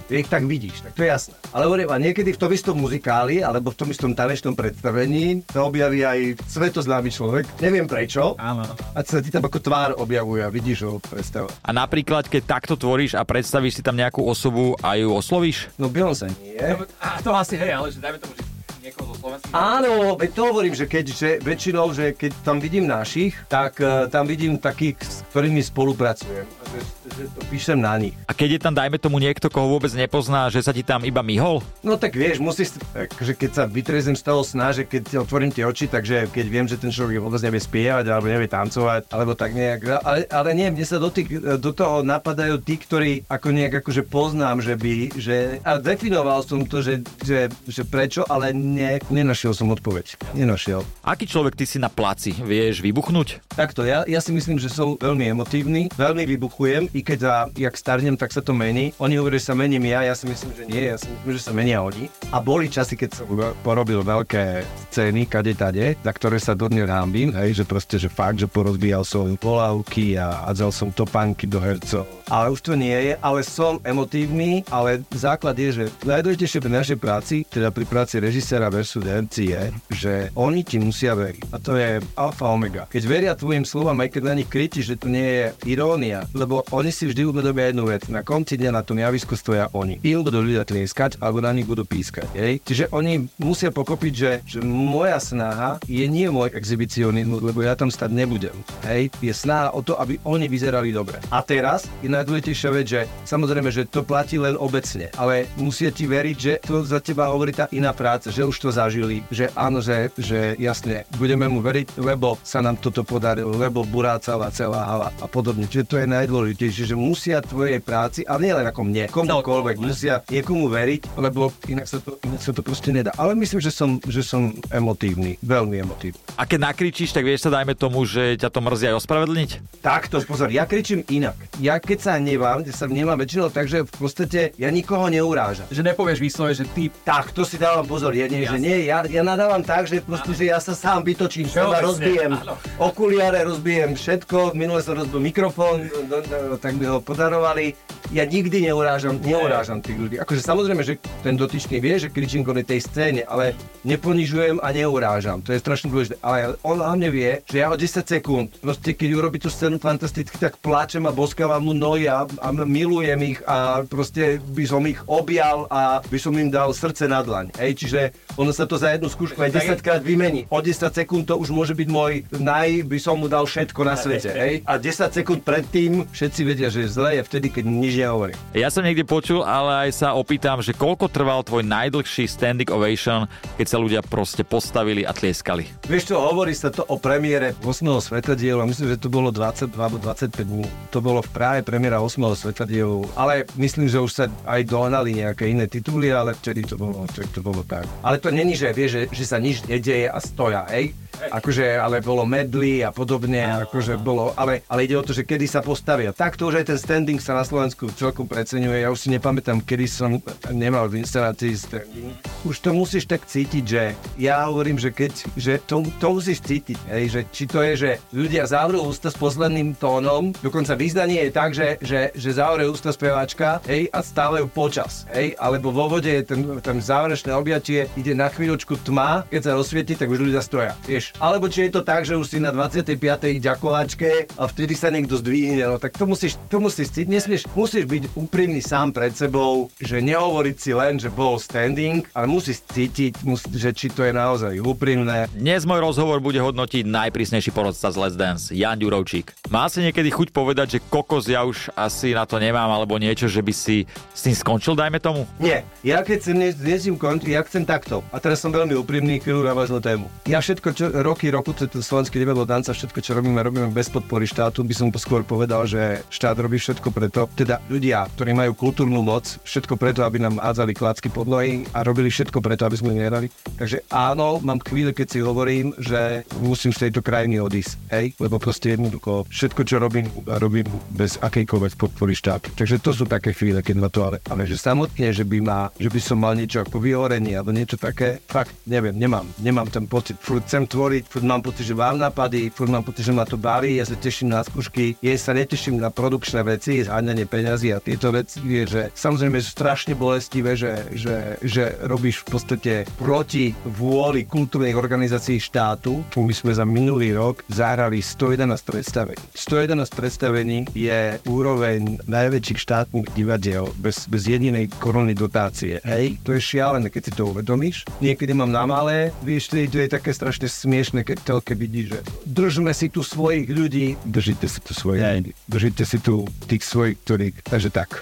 Ich 0.10 0.30
tak 0.30 0.46
vidíš, 0.46 0.86
tak 0.86 0.94
to 0.94 1.02
je 1.02 1.10
jasné. 1.10 1.34
Ale 1.50 1.66
hovorím, 1.66 1.90
a 1.90 1.98
niekedy 1.98 2.34
v 2.34 2.40
tom 2.40 2.52
istom 2.54 2.78
muzikáli, 2.78 3.42
alebo 3.42 3.74
v 3.74 3.78
tom 3.78 3.90
istom 3.90 4.12
tanečnom 4.14 4.54
predstavení 4.54 5.42
sa 5.50 5.66
objaví 5.66 6.06
aj 6.06 6.20
svetoznámy 6.46 7.10
človek, 7.10 7.46
neviem 7.58 7.90
prečo, 7.90 8.38
Áno. 8.38 8.66
a 8.94 9.00
sa 9.02 9.22
ti 9.22 9.34
tam 9.34 9.46
ako 9.46 9.58
tvár 9.58 9.92
objavuje 9.98 10.46
a 10.46 10.50
vidíš 10.54 10.80
ho 10.86 10.94
predstav. 11.02 11.50
A 11.66 11.70
napríklad, 11.74 12.30
keď 12.30 12.60
takto 12.60 12.78
tvoríš 12.78 13.18
a 13.18 13.26
predstavíš 13.26 13.82
si 13.82 13.84
tam 13.86 13.98
nejakú 13.98 14.22
osobu 14.22 14.78
a 14.86 14.94
ju 14.94 15.10
oslovíš? 15.10 15.74
No 15.82 15.90
Beyoncé 15.90 16.30
nie. 16.38 16.58
A 17.02 17.22
to 17.26 17.34
asi 17.34 17.58
hej, 17.58 17.74
ale 17.74 17.90
že 17.90 17.98
dajme 17.98 18.22
tomu, 18.22 18.38
že 18.38 18.46
niekoho 18.86 19.18
zo 19.18 19.26
Slovenska. 19.26 19.50
Áno, 19.50 20.14
veď 20.14 20.30
to 20.38 20.42
hovorím, 20.46 20.74
že 20.78 20.86
keď 20.86 21.06
že 21.10 21.30
väčšinou, 21.42 21.90
že 21.90 22.14
keď 22.14 22.32
tam 22.46 22.62
vidím 22.62 22.86
našich, 22.86 23.34
tak 23.50 23.82
uh, 23.82 24.06
tam 24.06 24.30
vidím 24.30 24.62
takých, 24.62 25.02
s 25.02 25.26
ktorými 25.34 25.66
spolupracujem 25.66 26.65
že, 26.76 27.10
že 27.16 27.24
to 27.32 27.40
píšem 27.48 27.80
na 27.80 27.96
nich. 27.96 28.16
A 28.28 28.36
keď 28.36 28.60
je 28.60 28.60
tam, 28.60 28.74
dajme 28.76 29.00
tomu, 29.00 29.18
niekto, 29.24 29.48
koho 29.48 29.72
vôbec 29.72 29.92
nepozná, 29.96 30.52
že 30.52 30.60
sa 30.60 30.76
ti 30.76 30.84
tam 30.84 31.08
iba 31.08 31.24
myhol? 31.24 31.64
No 31.82 31.96
tak 31.96 32.16
vieš, 32.16 32.44
musíš, 32.44 32.76
že 32.96 33.34
keď 33.34 33.52
sa 33.56 33.64
vytrezem 33.66 34.16
z 34.16 34.24
toho 34.24 34.42
sna, 34.44 34.76
že 34.76 34.84
keď 34.84 35.24
otvorím 35.24 35.52
tie 35.54 35.64
oči, 35.64 35.88
takže 35.88 36.28
keď 36.32 36.46
viem, 36.50 36.66
že 36.68 36.76
ten 36.76 36.92
človek 36.92 37.24
vôbec 37.24 37.40
nevie 37.40 37.62
spievať 37.62 38.06
alebo 38.12 38.28
nevie 38.28 38.50
tancovať, 38.52 39.08
alebo 39.14 39.34
tak 39.38 39.56
nejak, 39.56 40.04
ale, 40.04 40.28
ale 40.28 40.50
nie, 40.52 40.68
mne 40.74 40.86
sa 40.86 40.98
do, 41.00 41.08
tých, 41.08 41.32
do 41.40 41.72
toho 41.72 42.02
napadajú 42.02 42.60
tí, 42.60 42.76
ktorí 42.76 43.12
ako 43.30 43.48
nejak 43.54 43.86
akože 43.86 44.04
poznám, 44.08 44.60
že 44.66 44.76
by, 44.76 44.96
že, 45.16 45.38
a 45.62 45.78
definoval 45.80 46.42
som 46.44 46.66
to, 46.66 46.82
že, 46.82 47.06
že, 47.22 47.48
že 47.70 47.82
prečo, 47.86 48.26
ale 48.28 48.52
ne, 48.52 49.00
nenašiel 49.08 49.54
som 49.54 49.72
odpoveď. 49.72 50.18
Nenašiel. 50.34 50.82
Aký 51.06 51.30
človek 51.30 51.56
ty 51.56 51.70
si 51.70 51.78
na 51.78 51.88
placi? 51.88 52.34
Vieš 52.36 52.82
vybuchnúť? 52.82 53.46
Takto, 53.54 53.86
ja, 53.86 54.04
ja 54.10 54.20
si 54.20 54.34
myslím, 54.34 54.58
že 54.58 54.68
som 54.68 54.98
veľmi 54.98 55.38
emotívny, 55.38 55.88
veľmi 55.94 56.26
vybuchujem, 56.26 56.65
i 56.66 57.00
keď 57.06 57.18
za, 57.20 57.36
jak 57.54 57.76
starnem, 57.78 58.18
tak 58.18 58.34
sa 58.34 58.42
to 58.42 58.54
mení. 58.54 58.92
Oni 58.98 59.18
hovoria, 59.20 59.38
že 59.38 59.52
sa 59.52 59.56
mením 59.58 59.86
ja, 59.86 60.02
ja 60.02 60.16
si 60.18 60.26
myslím, 60.26 60.52
že 60.56 60.64
nie, 60.66 60.84
ja 60.90 60.98
si 60.98 61.08
myslím, 61.12 61.32
že 61.36 61.42
sa 61.42 61.54
menia 61.54 61.82
oni. 61.82 62.10
A 62.34 62.42
boli 62.42 62.70
časy, 62.72 62.98
keď 62.98 63.10
som 63.22 63.26
porobil 63.62 64.02
veľké 64.02 64.66
scény, 64.90 65.28
kade 65.28 65.54
tade, 65.58 66.00
za 66.00 66.12
ktoré 66.16 66.40
sa 66.40 66.56
dodne 66.56 66.88
rámbim, 66.88 67.36
hej, 67.36 67.60
že 67.60 67.64
proste, 67.68 68.00
že 68.00 68.08
fakt, 68.08 68.40
že 68.40 68.48
porozbíjal 68.48 69.04
som 69.04 69.36
polávky 69.36 70.16
a 70.16 70.48
hádzal 70.48 70.72
som 70.72 70.90
topánky 70.94 71.50
do 71.50 71.60
hercov. 71.60 72.08
Ale 72.32 72.50
už 72.56 72.64
to 72.64 72.74
nie 72.80 72.96
je, 72.96 73.14
ale 73.20 73.44
som 73.44 73.84
emotívny, 73.84 74.64
ale 74.72 75.04
základ 75.12 75.60
je, 75.60 75.84
že 75.84 75.86
najdôležitejšie 76.08 76.64
pri 76.64 76.72
našej 76.72 76.98
práci, 76.98 77.36
teda 77.52 77.70
pri 77.76 77.84
práci 77.84 78.24
režiséra 78.24 78.72
versus 78.72 79.04
herci 79.04 79.52
je, 79.52 79.64
že 79.92 80.14
oni 80.40 80.64
ti 80.64 80.80
musia 80.80 81.12
veriť. 81.12 81.52
A 81.52 81.58
to 81.60 81.76
je 81.76 82.00
alfa 82.16 82.48
omega. 82.48 82.88
Keď 82.88 83.04
veria 83.04 83.34
tvojim 83.36 83.68
slovám, 83.68 84.00
aj 84.00 84.10
keď 84.16 84.22
na 84.24 84.38
nich 84.40 84.48
kričíš, 84.48 84.96
že 84.96 85.00
to 85.02 85.12
nie 85.12 85.28
je 85.28 85.46
irónia, 85.68 86.24
lebo 86.32 86.55
oni 86.72 86.92
si 86.94 87.10
vždy 87.10 87.28
uvedomia 87.28 87.74
jednu 87.74 87.90
vec. 87.90 88.08
Na 88.08 88.22
konci 88.22 88.56
dňa 88.56 88.72
na 88.72 88.84
tom 88.86 89.02
javisku 89.02 89.36
stoja 89.36 89.68
oni. 89.76 90.00
Il 90.06 90.22
budú 90.22 90.40
ľudia 90.40 90.64
tlieskať, 90.64 91.20
alebo 91.20 91.44
na 91.44 91.52
nich 91.52 91.68
budú 91.68 91.84
pískať. 91.84 92.30
Hej? 92.38 92.64
Čiže 92.64 92.94
oni 92.96 93.28
musia 93.42 93.74
pokopiť, 93.74 94.14
že, 94.14 94.32
že 94.46 94.60
moja 94.64 95.18
snaha 95.18 95.82
je 95.90 96.06
nie 96.06 96.30
môj 96.30 96.54
exhibicionizmus, 96.54 97.42
lebo 97.42 97.66
ja 97.66 97.74
tam 97.76 97.90
stať 97.90 98.14
nebudem. 98.14 98.56
Hej? 98.86 99.10
Je 99.20 99.34
snaha 99.34 99.74
o 99.74 99.82
to, 99.82 99.98
aby 99.98 100.22
oni 100.24 100.46
vyzerali 100.46 100.94
dobre. 100.94 101.18
A 101.34 101.42
teraz 101.42 101.90
je 102.00 102.10
najdôležitejšia 102.12 102.70
vec, 102.70 102.86
že 102.86 103.02
samozrejme, 103.26 103.74
že 103.74 103.90
to 103.90 104.06
platí 104.06 104.38
len 104.38 104.54
obecne, 104.60 105.10
ale 105.18 105.50
musia 105.58 105.90
ti 105.90 106.06
veriť, 106.06 106.38
že 106.38 106.54
to 106.62 106.86
za 106.86 107.02
teba 107.02 107.32
hovorí 107.32 107.56
tá 107.56 107.66
iná 107.74 107.96
práca, 107.96 108.30
že 108.30 108.46
už 108.46 108.56
to 108.60 108.70
zažili, 108.70 109.26
že 109.32 109.50
áno, 109.58 109.82
že, 109.82 110.14
že 110.20 110.54
jasne, 110.60 111.08
budeme 111.18 111.48
mu 111.50 111.64
veriť, 111.64 111.98
lebo 111.98 112.38
sa 112.44 112.62
nám 112.62 112.78
toto 112.78 113.02
podarilo, 113.02 113.56
lebo 113.56 113.88
burácala 113.88 114.52
celá 114.52 114.86
hala 114.86 115.10
a 115.24 115.28
podobne. 115.28 115.66
Čiže 115.66 115.86
to 115.88 115.96
je 115.98 116.06
najdôležitejšie, 116.06 116.34
že 116.56 116.96
musia 116.98 117.40
tvojej 117.40 117.80
práci, 117.80 118.28
a 118.28 118.36
nie 118.42 118.52
len 118.52 118.68
ako 118.68 118.82
mne, 118.84 119.08
komukoľvek, 119.08 119.76
musia 119.80 120.20
niekomu 120.28 120.68
veriť, 120.68 121.16
lebo 121.16 121.54
inak 121.72 121.88
sa 121.88 122.04
to, 122.04 122.20
inak 122.26 122.42
sa 122.42 122.52
to 122.52 122.62
proste 122.66 122.92
nedá. 122.92 123.16
Ale 123.16 123.38
myslím, 123.40 123.62
že 123.64 123.72
som, 123.72 123.98
že 124.04 124.26
som 124.26 124.52
emotívny, 124.68 125.40
veľmi 125.40 125.76
emotívny. 125.86 126.20
A 126.36 126.44
keď 126.44 126.74
nakričíš, 126.74 127.16
tak 127.16 127.24
vieš 127.24 127.48
sa 127.48 127.54
dajme 127.54 127.78
tomu, 127.78 128.04
že 128.04 128.36
ťa 128.36 128.50
to 128.52 128.60
mrzí 128.60 128.86
aj 128.92 128.96
ospravedlniť? 129.00 129.50
Takto, 129.80 130.20
pozor, 130.26 130.52
ja 130.52 130.68
kričím 130.68 131.06
inak. 131.08 131.38
Ja 131.62 131.80
keď 131.80 131.98
sa 132.02 132.14
nevám, 132.20 132.66
ja 132.66 132.74
sa 132.76 132.90
nemám 132.90 133.22
väčšinou, 133.22 133.54
takže 133.54 133.88
v 133.88 133.94
podstate 133.96 134.40
ja 134.58 134.70
nikoho 134.74 135.08
neurážam. 135.08 135.70
Že 135.72 135.94
nepovieš 135.94 136.20
výslove, 136.20 136.52
že 136.52 136.66
ty... 136.74 136.92
Tak, 137.06 137.32
to 137.32 137.46
si 137.46 137.62
dávam 137.62 137.86
pozor, 137.86 138.12
ja 138.18 138.26
nie, 138.26 138.44
že 138.44 138.58
nie, 138.58 138.90
ja, 138.90 139.06
ja 139.06 139.22
nadávam 139.22 139.62
tak, 139.62 139.86
že 139.86 140.02
proste, 140.02 140.34
že 140.34 140.50
ja 140.50 140.60
sa 140.60 140.74
sám 140.74 141.06
vytočím, 141.06 141.46
seba 141.46 141.80
rozbijem, 141.80 142.34
okuliare 142.82 143.46
rozbijem, 143.46 143.94
všetko, 143.94 144.58
minule 144.58 144.82
som 144.82 144.98
rozbil 144.98 145.22
mikrofón, 145.22 145.86
do, 146.10 146.25
do, 146.25 146.25
tak 146.62 146.74
mi 146.76 146.86
ho 146.86 147.02
podarovali. 147.02 147.95
Ja 148.14 148.22
nikdy 148.26 148.70
neurážam, 148.70 149.18
neurážam 149.18 149.82
tých 149.82 149.98
ľudí. 149.98 150.16
Akože 150.22 150.46
samozrejme, 150.46 150.86
že 150.86 151.02
ten 151.26 151.34
dotyčný 151.34 151.82
vie, 151.82 151.98
že 151.98 152.14
kričím 152.14 152.46
kvôli 152.46 152.62
tej 152.62 152.86
scéne, 152.86 153.26
ale 153.26 153.58
neponižujem 153.82 154.62
a 154.62 154.68
neurážam. 154.70 155.42
To 155.42 155.50
je 155.50 155.60
strašne 155.62 155.90
dôležité. 155.90 156.22
Ale 156.22 156.54
on 156.62 156.78
hlavne 156.78 157.10
vie, 157.10 157.42
že 157.50 157.66
ja 157.66 157.74
o 157.74 157.78
10 157.78 158.06
sekúnd, 158.06 158.54
proste 158.62 158.94
keď 158.94 159.10
urobí 159.18 159.42
tú 159.42 159.50
scénu 159.50 159.82
fantasticky, 159.82 160.38
tak 160.38 160.62
pláčem 160.62 161.02
a 161.10 161.16
boskávam 161.16 161.66
mu 161.66 161.74
nohy 161.74 162.06
a, 162.06 162.30
a 162.30 162.48
milujem 162.54 163.18
ich 163.26 163.40
a 163.50 163.82
proste 163.90 164.38
by 164.54 164.66
som 164.70 164.86
ich 164.86 165.02
objal 165.10 165.66
a 165.74 166.06
by 166.06 166.18
som 166.22 166.38
im 166.38 166.54
dal 166.54 166.70
srdce 166.78 167.10
na 167.10 167.26
dlaň. 167.26 167.58
Hej, 167.58 167.72
čiže 167.86 168.00
ono 168.38 168.54
sa 168.54 168.70
to 168.70 168.78
za 168.78 168.94
jednu 168.94 169.10
skúšku 169.10 169.42
aj 169.42 169.82
10 169.82 169.82
krát 169.82 170.02
vymení. 170.06 170.46
O 170.54 170.62
10 170.62 170.94
sekúnd 170.94 171.26
to 171.26 171.42
už 171.42 171.50
môže 171.50 171.74
byť 171.74 171.90
môj 171.90 172.22
naj, 172.38 172.86
by 172.86 172.98
som 173.02 173.18
mu 173.18 173.26
dal 173.26 173.50
všetko 173.50 173.82
na 173.82 173.98
svete. 173.98 174.30
Hej? 174.30 174.54
A 174.70 174.78
10 174.78 175.10
sekúnd 175.10 175.42
predtým 175.42 176.06
všetci 176.14 176.42
vedia, 176.46 176.70
že 176.70 176.86
zle 176.86 177.18
je 177.18 177.22
vtedy, 177.26 177.48
keď 177.50 177.66
nič 177.66 177.95
nehovorí. 178.02 178.34
Ja 178.52 178.68
som 178.74 178.84
niekde 178.84 179.08
počul, 179.08 179.46
ale 179.46 179.88
aj 179.88 180.02
sa 180.04 180.18
opýtam, 180.18 180.60
že 180.60 180.76
koľko 180.76 181.08
trval 181.08 181.46
tvoj 181.46 181.64
najdlhší 181.64 182.28
standing 182.28 182.68
ovation, 182.72 183.30
keď 183.56 183.68
sa 183.68 183.78
ľudia 183.80 184.02
proste 184.04 184.44
postavili 184.44 185.08
a 185.08 185.16
tlieskali. 185.16 185.68
Vieš 185.88 186.12
čo, 186.12 186.16
hovorí 186.20 186.52
sa 186.52 186.74
to 186.74 186.84
o 186.88 187.00
premiére 187.00 187.56
8. 187.64 187.86
svetadielu, 188.12 188.60
myslím, 188.66 188.96
že 188.96 189.02
to 189.02 189.08
bolo 189.08 189.30
22 189.32 189.76
alebo 189.76 189.98
25 190.02 190.44
dní. 190.44 190.66
To 190.92 191.00
bolo 191.00 191.22
v 191.22 191.30
práve 191.32 191.60
premiéra 191.62 192.02
8. 192.02 192.20
svetadielu, 192.36 193.06
ale 193.16 193.46
myslím, 193.56 193.88
že 193.88 194.02
už 194.02 194.12
sa 194.12 194.26
aj 194.50 194.62
dohnali 194.68 195.24
nejaké 195.24 195.48
iné 195.52 195.70
tituly, 195.70 196.12
ale 196.12 196.34
vtedy 196.34 196.66
to 196.66 196.76
bolo, 196.76 197.06
vtedy 197.12 197.30
to 197.32 197.42
bolo 197.44 197.62
tak. 197.64 197.86
Ale 198.02 198.18
to 198.18 198.34
není, 198.34 198.58
že 198.58 198.74
vie, 198.74 198.88
že, 198.90 199.08
že 199.12 199.26
sa 199.28 199.38
nič 199.38 199.64
nedeje 199.70 200.10
a 200.10 200.20
stoja, 200.20 200.66
hej? 200.72 200.96
akože, 201.32 201.80
ale 201.80 202.04
bolo 202.04 202.28
medly 202.28 202.84
a 202.84 202.92
podobne, 202.92 203.66
akože 203.68 203.96
bolo, 204.00 204.36
ale, 204.36 204.66
ale 204.68 204.84
ide 204.86 205.00
o 205.00 205.06
to, 205.06 205.16
že 205.16 205.24
kedy 205.24 205.48
sa 205.48 205.64
postavia. 205.64 206.12
Takto 206.12 206.48
už 206.50 206.64
aj 206.64 206.66
ten 206.76 206.80
standing 206.80 207.20
sa 207.22 207.38
na 207.38 207.46
Slovensku 207.48 207.85
celkom 207.94 208.26
preceňuje. 208.26 208.82
Ja 208.82 208.90
už 208.90 209.06
si 209.06 209.10
nepamätám, 209.14 209.62
kedy 209.62 209.86
som 209.86 210.18
nemal 210.50 210.90
v 210.90 211.06
inscelácii 211.06 211.54
standing. 211.54 212.16
Už 212.46 212.62
to 212.62 212.74
musíš 212.74 213.10
tak 213.10 213.26
cítiť, 213.26 213.64
že 213.66 213.84
ja 214.22 214.46
hovorím, 214.46 214.78
že 214.78 214.94
keď, 214.94 215.14
že 215.36 215.54
to, 215.66 215.86
to 215.98 216.08
musíš 216.14 216.42
cítiť, 216.46 216.78
hej, 216.90 217.06
že 217.10 217.22
či 217.34 217.44
to 217.50 217.60
je, 217.62 217.74
že 217.76 217.92
ľudia 218.14 218.46
zavrú 218.46 218.86
ústa 218.86 219.10
s 219.10 219.18
posledným 219.18 219.74
tónom, 219.76 220.30
dokonca 220.40 220.78
význanie 220.78 221.26
je 221.28 221.32
tak, 221.34 221.52
že, 221.58 221.82
že, 221.82 222.14
že 222.14 222.30
zavrie 222.38 222.70
ústa 222.70 222.94
speváčka, 222.94 223.60
hej, 223.66 223.90
a 223.90 224.00
stále 224.06 224.46
ju 224.46 224.48
počas, 224.48 225.10
hej, 225.12 225.34
alebo 225.42 225.74
vo 225.74 225.90
vode 225.90 226.10
je 226.10 226.24
ten, 226.24 226.42
ten 226.62 226.78
záverečné 226.78 227.34
objatie, 227.34 227.90
ide 227.98 228.14
na 228.14 228.30
chvíľočku 228.30 228.78
tma, 228.86 229.26
keď 229.28 229.42
sa 229.42 229.52
rozsvieti, 229.58 229.98
tak 229.98 230.14
už 230.14 230.22
ľudia 230.30 230.42
stoja, 230.46 230.78
vieš. 230.86 231.18
Alebo 231.18 231.50
či 231.50 231.68
je 231.68 231.76
to 231.76 231.82
tak, 231.82 232.06
že 232.06 232.14
už 232.14 232.30
si 232.30 232.38
na 232.38 232.54
25. 232.54 232.96
ďakovačke 233.42 234.38
a 234.38 234.44
vtedy 234.46 234.74
sa 234.78 234.94
niekto 234.94 235.18
zdvihne, 235.18 235.66
no 235.66 235.82
tak 235.82 235.98
to 235.98 236.06
musíš, 236.06 236.38
to 236.48 236.62
musíš 236.62 236.94
cítiť, 236.94 237.10
nesmieš, 237.10 237.44
musíš 237.76 237.92
byť 237.92 238.16
úprimný 238.16 238.64
sám 238.64 238.96
pred 238.96 239.12
sebou, 239.12 239.68
že 239.84 240.00
nehovoriť 240.00 240.56
si 240.56 240.72
len, 240.72 240.96
že 240.96 241.12
bol 241.12 241.36
standing, 241.36 242.08
ale 242.16 242.24
musíš 242.24 242.64
cítiť, 242.72 243.28
musí, 243.28 243.52
že 243.52 243.76
či 243.76 243.92
to 243.92 244.08
je 244.08 244.16
naozaj 244.16 244.64
úprimné. 244.64 245.28
Dnes 245.36 245.68
môj 245.68 245.84
rozhovor 245.84 246.24
bude 246.24 246.40
hodnotiť 246.40 246.88
najprísnejší 246.88 247.52
porodca 247.52 247.92
z 247.92 248.00
Let's 248.00 248.16
Dance, 248.16 248.56
Jan 248.56 248.80
Ďurovčík. 248.80 249.52
Má 249.52 249.68
si 249.68 249.84
niekedy 249.84 250.08
chuť 250.08 250.32
povedať, 250.32 250.80
že 250.80 250.84
kokos 250.88 251.28
ja 251.28 251.44
už 251.44 251.68
asi 251.76 252.16
na 252.16 252.24
to 252.24 252.40
nemám, 252.40 252.72
alebo 252.72 252.96
niečo, 252.96 253.28
že 253.28 253.44
by 253.44 253.52
si 253.52 253.84
s 254.16 254.24
tým 254.24 254.40
skončil, 254.40 254.80
dajme 254.80 255.04
tomu? 255.04 255.28
Nie, 255.36 255.68
ja 255.84 256.00
keď 256.00 256.32
chcem 256.32 256.56
dnes 256.56 256.88
končiť, 256.88 257.28
ja 257.28 257.44
chcem 257.44 257.68
takto. 257.68 258.08
A 258.16 258.24
teraz 258.24 258.40
som 258.40 258.56
veľmi 258.56 258.72
úprimný, 258.80 259.20
chvíľu 259.20 259.44
na 259.44 259.52
vážnu 259.52 259.84
tému. 259.84 260.08
Ja 260.32 260.40
všetko, 260.40 260.68
čo 260.72 260.96
roky, 261.04 261.28
roku, 261.28 261.52
to 261.52 261.68
slovenský 261.68 262.24
divadlo 262.24 262.48
danca, 262.48 262.72
všetko, 262.72 263.04
čo 263.04 263.20
robíme, 263.20 263.44
robíme 263.44 263.68
bez 263.68 263.92
podpory 263.92 264.24
štátu, 264.24 264.64
by 264.64 264.72
som 264.72 264.88
skôr 264.96 265.28
povedal, 265.28 265.68
že 265.68 266.08
štát 266.08 266.40
robí 266.40 266.56
všetko 266.56 266.88
preto, 266.96 267.28
teda 267.36 267.65
ľudia, 267.70 268.06
ktorí 268.14 268.32
majú 268.38 268.54
kultúrnu 268.54 269.02
moc, 269.02 269.42
všetko 269.42 269.76
preto, 269.76 270.06
aby 270.06 270.22
nám 270.22 270.38
hádzali 270.38 270.78
klacky 270.78 271.10
pod 271.10 271.26
nohy 271.26 271.66
a 271.74 271.82
robili 271.82 272.14
všetko 272.14 272.38
preto, 272.42 272.66
aby 272.66 272.78
sme 272.78 272.98
nehrali. 272.98 273.28
Takže 273.58 273.86
áno, 273.90 274.38
mám 274.42 274.62
chvíle, 274.62 274.94
keď 274.94 275.08
si 275.10 275.20
hovorím, 275.22 275.74
že 275.82 276.26
musím 276.42 276.72
z 276.74 276.90
tejto 276.90 277.02
krajiny 277.02 277.42
odísť, 277.42 277.74
hej, 277.90 278.06
lebo 278.22 278.38
proste 278.38 278.78
jednoducho 278.78 279.26
všetko, 279.30 279.62
čo 279.66 279.76
robím, 279.82 280.08
robím 280.28 280.68
bez 280.94 281.18
akejkoľvek 281.22 281.74
podpory 281.78 282.14
štátu. 282.14 282.54
Takže 282.54 282.82
to 282.82 282.92
sú 282.94 283.04
také 283.10 283.34
chvíle, 283.34 283.66
keď 283.66 283.76
ma 283.82 283.90
to 283.90 284.06
ale, 284.06 284.18
ale 284.30 284.46
že 284.46 284.62
samotne, 284.62 285.10
že 285.10 285.26
by, 285.26 285.40
ma, 285.42 285.74
že 285.82 285.90
by 285.90 286.00
som 286.02 286.22
mal 286.22 286.38
niečo 286.38 286.62
ako 286.62 286.78
vyhorenie 286.78 287.34
alebo 287.34 287.56
niečo 287.56 287.82
také, 287.82 288.22
fakt 288.30 288.54
neviem, 288.70 288.94
nemám, 288.94 289.26
nemám 289.42 289.68
ten 289.70 289.90
pocit. 289.90 290.18
Furt 290.22 290.46
chcem 290.46 290.70
tvoriť, 290.70 291.10
furt 291.10 291.26
mám 291.26 291.42
pocit, 291.42 291.66
že 291.66 291.74
mám 291.74 291.98
napady, 291.98 292.54
furt 292.54 292.70
mám 292.70 292.86
pocit, 292.86 293.10
že 293.10 293.14
ma 293.16 293.26
to 293.26 293.40
baví, 293.40 293.82
ja 293.82 293.86
sa 293.86 293.98
teším 293.98 294.30
na 294.30 294.46
skúšky, 294.46 294.98
ja 295.02 295.12
sa 295.18 295.34
neteším 295.34 295.82
na 295.82 295.90
produkčné 295.90 296.46
veci, 296.46 296.86
zháňanie 296.86 297.26
peňazí 297.56 297.72
a 297.72 297.80
tieto 297.80 298.12
veci, 298.12 298.44
je, 298.44 298.64
že 298.68 298.82
samozrejme 298.92 299.40
sú 299.40 299.50
strašne 299.56 299.96
bolestivé, 299.96 300.60
že, 300.60 300.92
že, 300.92 301.40
že 301.40 301.80
robíš 301.88 302.28
v 302.28 302.36
podstate 302.36 302.74
proti 303.00 303.56
vôli 303.64 304.28
kultúrnej 304.28 304.76
organizácií 304.76 305.40
štátu. 305.40 306.04
My 306.20 306.36
sme 306.36 306.52
za 306.52 306.68
minulý 306.68 307.16
rok 307.16 307.48
zahrali 307.48 308.04
111 308.04 308.44
predstavení. 308.68 309.24
111 309.32 309.88
predstavení 309.96 310.68
je 310.76 311.16
úroveň 311.32 312.04
najväčších 312.04 312.60
štátnych 312.60 313.08
divadiel 313.16 313.72
bez, 313.80 314.12
bez 314.12 314.28
jedinej 314.28 314.68
korony 314.76 315.16
dotácie. 315.16 315.80
Hej, 315.88 316.20
to 316.28 316.36
je 316.36 316.44
šialené, 316.44 316.92
keď 316.92 317.02
si 317.08 317.12
to 317.16 317.32
uvedomíš. 317.32 317.88
Niekedy 318.04 318.36
mám 318.36 318.52
na 318.52 318.68
malé, 318.68 319.16
vieš, 319.24 319.56
to 319.56 319.64
je 319.64 319.88
také 319.88 320.12
strašne 320.12 320.52
smiešne, 320.52 321.08
keď 321.08 321.24
telke 321.24 321.56
vidí, 321.56 321.88
že 321.88 322.04
držme 322.28 322.76
si 322.76 322.92
tu 322.92 323.00
svojich 323.00 323.48
ľudí, 323.48 323.96
držite 324.04 324.52
si 324.52 324.60
tu 324.60 324.76
svojich 324.76 325.00
ľudí, 325.00 325.32
držite 325.48 325.84
si 325.88 325.98
tu 326.04 326.28
tých 326.50 326.66
svojich, 326.66 326.98
ktorí, 327.06 327.28
takže 327.46 327.70
tak. 327.70 328.02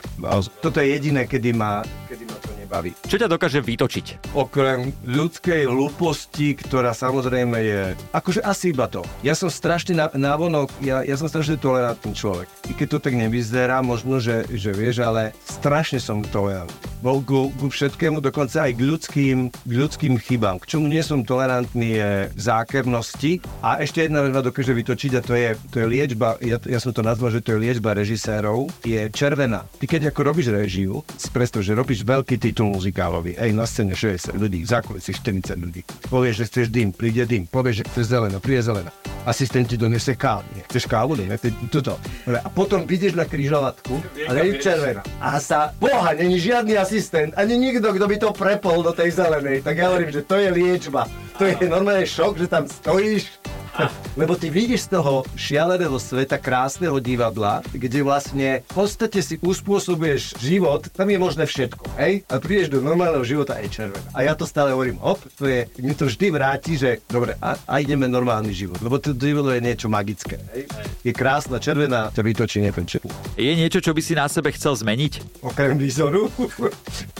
Toto 0.63 0.77
je 0.79 0.87
jediné, 0.95 1.27
kedy 1.27 1.51
ma, 1.51 1.83
kedy 2.07 2.23
ma 2.25 2.37
to 2.39 2.51
nebaví. 2.55 2.91
Čo 3.05 3.19
ťa 3.19 3.27
dokáže 3.27 3.59
vytočiť? 3.59 4.33
Okrem 4.33 4.95
ľudskej 5.03 5.67
hlúposti, 5.67 6.55
ktorá 6.55 6.95
samozrejme 6.95 7.57
je, 7.59 7.81
akože 8.15 8.41
asi 8.41 8.71
iba 8.71 8.87
to. 8.87 9.03
Ja 9.21 9.35
som 9.35 9.51
strašne 9.51 9.99
na, 9.99 10.07
návonok, 10.13 10.71
ja, 10.79 11.03
ja 11.03 11.15
som 11.19 11.27
strašne 11.27 11.59
tolerantný 11.59 12.15
človek. 12.15 12.47
I 12.69 12.73
keď 12.73 12.87
to 12.97 13.03
tak 13.03 13.13
nevyzerá, 13.19 13.83
možno, 13.83 14.23
že, 14.23 14.47
že 14.53 14.71
vieš, 14.71 15.03
ale 15.03 15.35
strašne 15.43 15.99
som 15.99 16.23
tolerantný. 16.23 16.92
Bol 17.03 17.19
ku, 17.27 17.51
ku 17.59 17.67
všetkému, 17.67 18.23
dokonca 18.23 18.63
aj 18.63 18.79
k 18.79 18.81
ľudským, 18.87 19.37
k 19.51 19.71
ľudským 19.75 20.15
chybám. 20.15 20.55
K 20.63 20.71
čomu 20.71 20.87
nie 20.87 21.03
som 21.03 21.19
tolerantný 21.19 21.99
je 21.99 22.11
zákernosti. 22.39 23.43
A 23.59 23.83
ešte 23.83 24.07
jedna 24.07 24.23
vec 24.23 24.31
ma 24.31 24.39
dokáže 24.39 24.71
vytočiť 24.71 25.11
a 25.19 25.21
to 25.21 25.35
je, 25.35 25.51
to 25.67 25.83
je 25.83 25.87
liečba, 25.91 26.39
ja, 26.39 26.55
ja 26.63 26.79
som 26.79 26.95
to 26.95 27.03
nazval, 27.03 27.27
že 27.27 27.43
to 27.43 27.59
je 27.59 27.59
liečba 27.59 27.91
režisérov, 27.91 28.71
je 28.87 29.11
červená. 29.11 29.67
Ty 29.83 29.85
keď 29.91 30.15
ako 30.15 30.31
robíš 30.31 30.55
režiu, 30.55 31.03
preto, 31.35 31.59
že 31.59 31.75
robíš 31.75 32.07
veľký 32.07 32.39
titul 32.39 32.71
muzikálový, 32.71 33.35
ej, 33.35 33.51
na 33.51 33.67
scéne 33.67 33.99
60 33.99 34.39
ľudí, 34.39 34.63
v 34.63 34.69
zákulisí 34.71 35.11
40 35.11 35.59
ľudí, 35.59 35.83
povieš, 36.07 36.39
že 36.39 36.45
chceš 36.47 36.67
dym, 36.71 36.95
príde 36.95 37.27
dym, 37.27 37.51
povieš, 37.51 37.83
že 37.83 37.87
chceš 37.91 38.05
zeleno, 38.15 38.39
príde 38.39 38.63
zeleno. 38.63 38.95
Asistent 39.27 39.67
ti 39.67 39.75
donese 39.79 40.15
kávu, 40.15 40.43
chceš 40.71 40.87
kávu, 40.87 41.19
ne, 41.19 41.35
toto. 41.67 41.99
A 42.27 42.47
potom 42.47 42.87
ideš 42.87 43.15
na 43.15 43.27
kryžovatku 43.27 43.95
a 44.27 44.35
je 44.39 44.59
červená. 44.59 45.03
A 45.19 45.39
sa, 45.39 45.71
boha, 45.79 46.15
není 46.15 46.39
žiadny 46.39 46.75
asistent, 46.79 46.92
ani 47.33 47.55
nikto, 47.57 47.93
kto 47.93 48.05
by 48.05 48.17
to 48.19 48.29
prepol 48.35 48.83
do 48.83 48.93
tej 48.93 49.13
zelenej. 49.15 49.65
Tak 49.65 49.73
ja 49.77 49.89
hovorím, 49.89 50.11
že 50.13 50.25
to 50.25 50.37
je 50.37 50.49
liečba. 50.53 51.09
To 51.41 51.49
je 51.49 51.65
normálne 51.65 52.05
šok, 52.05 52.37
že 52.37 52.47
tam 52.51 52.69
stojíš 52.69 53.43
lebo 54.19 54.35
ty 54.35 54.49
vidíš 54.49 54.85
z 54.89 54.99
toho 54.99 55.25
šialeného 55.33 55.97
sveta 55.97 56.37
krásneho 56.37 56.97
divadla, 57.01 57.65
kde 57.73 58.05
vlastne 58.05 58.61
v 58.69 58.73
podstate 58.73 59.19
si 59.21 59.35
uspôsobuješ 59.41 60.37
život, 60.37 60.89
tam 60.93 61.09
je 61.09 61.17
možné 61.17 61.43
všetko, 61.49 61.97
hej? 61.97 62.21
A 62.29 62.37
prídeš 62.37 62.69
do 62.69 62.79
normálneho 62.85 63.25
života 63.25 63.57
aj 63.57 63.73
červená. 63.73 64.09
A 64.13 64.25
ja 64.25 64.33
to 64.37 64.45
stále 64.45 64.73
hovorím, 64.73 65.01
op, 65.01 65.19
to 65.37 65.49
je, 65.49 65.65
mne 65.81 65.95
to 65.97 66.05
vždy 66.05 66.27
vráti, 66.29 66.77
že 66.77 67.01
dobre, 67.09 67.33
a, 67.41 67.57
a 67.65 67.73
ideme 67.81 68.05
normálny 68.05 68.53
život, 68.53 68.77
lebo 68.81 69.01
to 69.01 69.13
divadlo 69.13 69.53
je 69.53 69.65
niečo 69.65 69.89
magické, 69.89 70.37
hej? 70.53 70.69
Je 71.01 71.11
krásna 71.11 71.57
červená, 71.57 72.13
ťa 72.13 72.21
vytočí 72.23 72.61
nepenče. 72.61 73.01
Je 73.33 73.49
niečo, 73.57 73.81
čo 73.81 73.97
by 73.97 74.01
si 74.05 74.13
na 74.13 74.29
sebe 74.29 74.53
chcel 74.53 74.77
zmeniť? 74.77 75.41
Okrem 75.41 75.73
výzoru? 75.73 76.29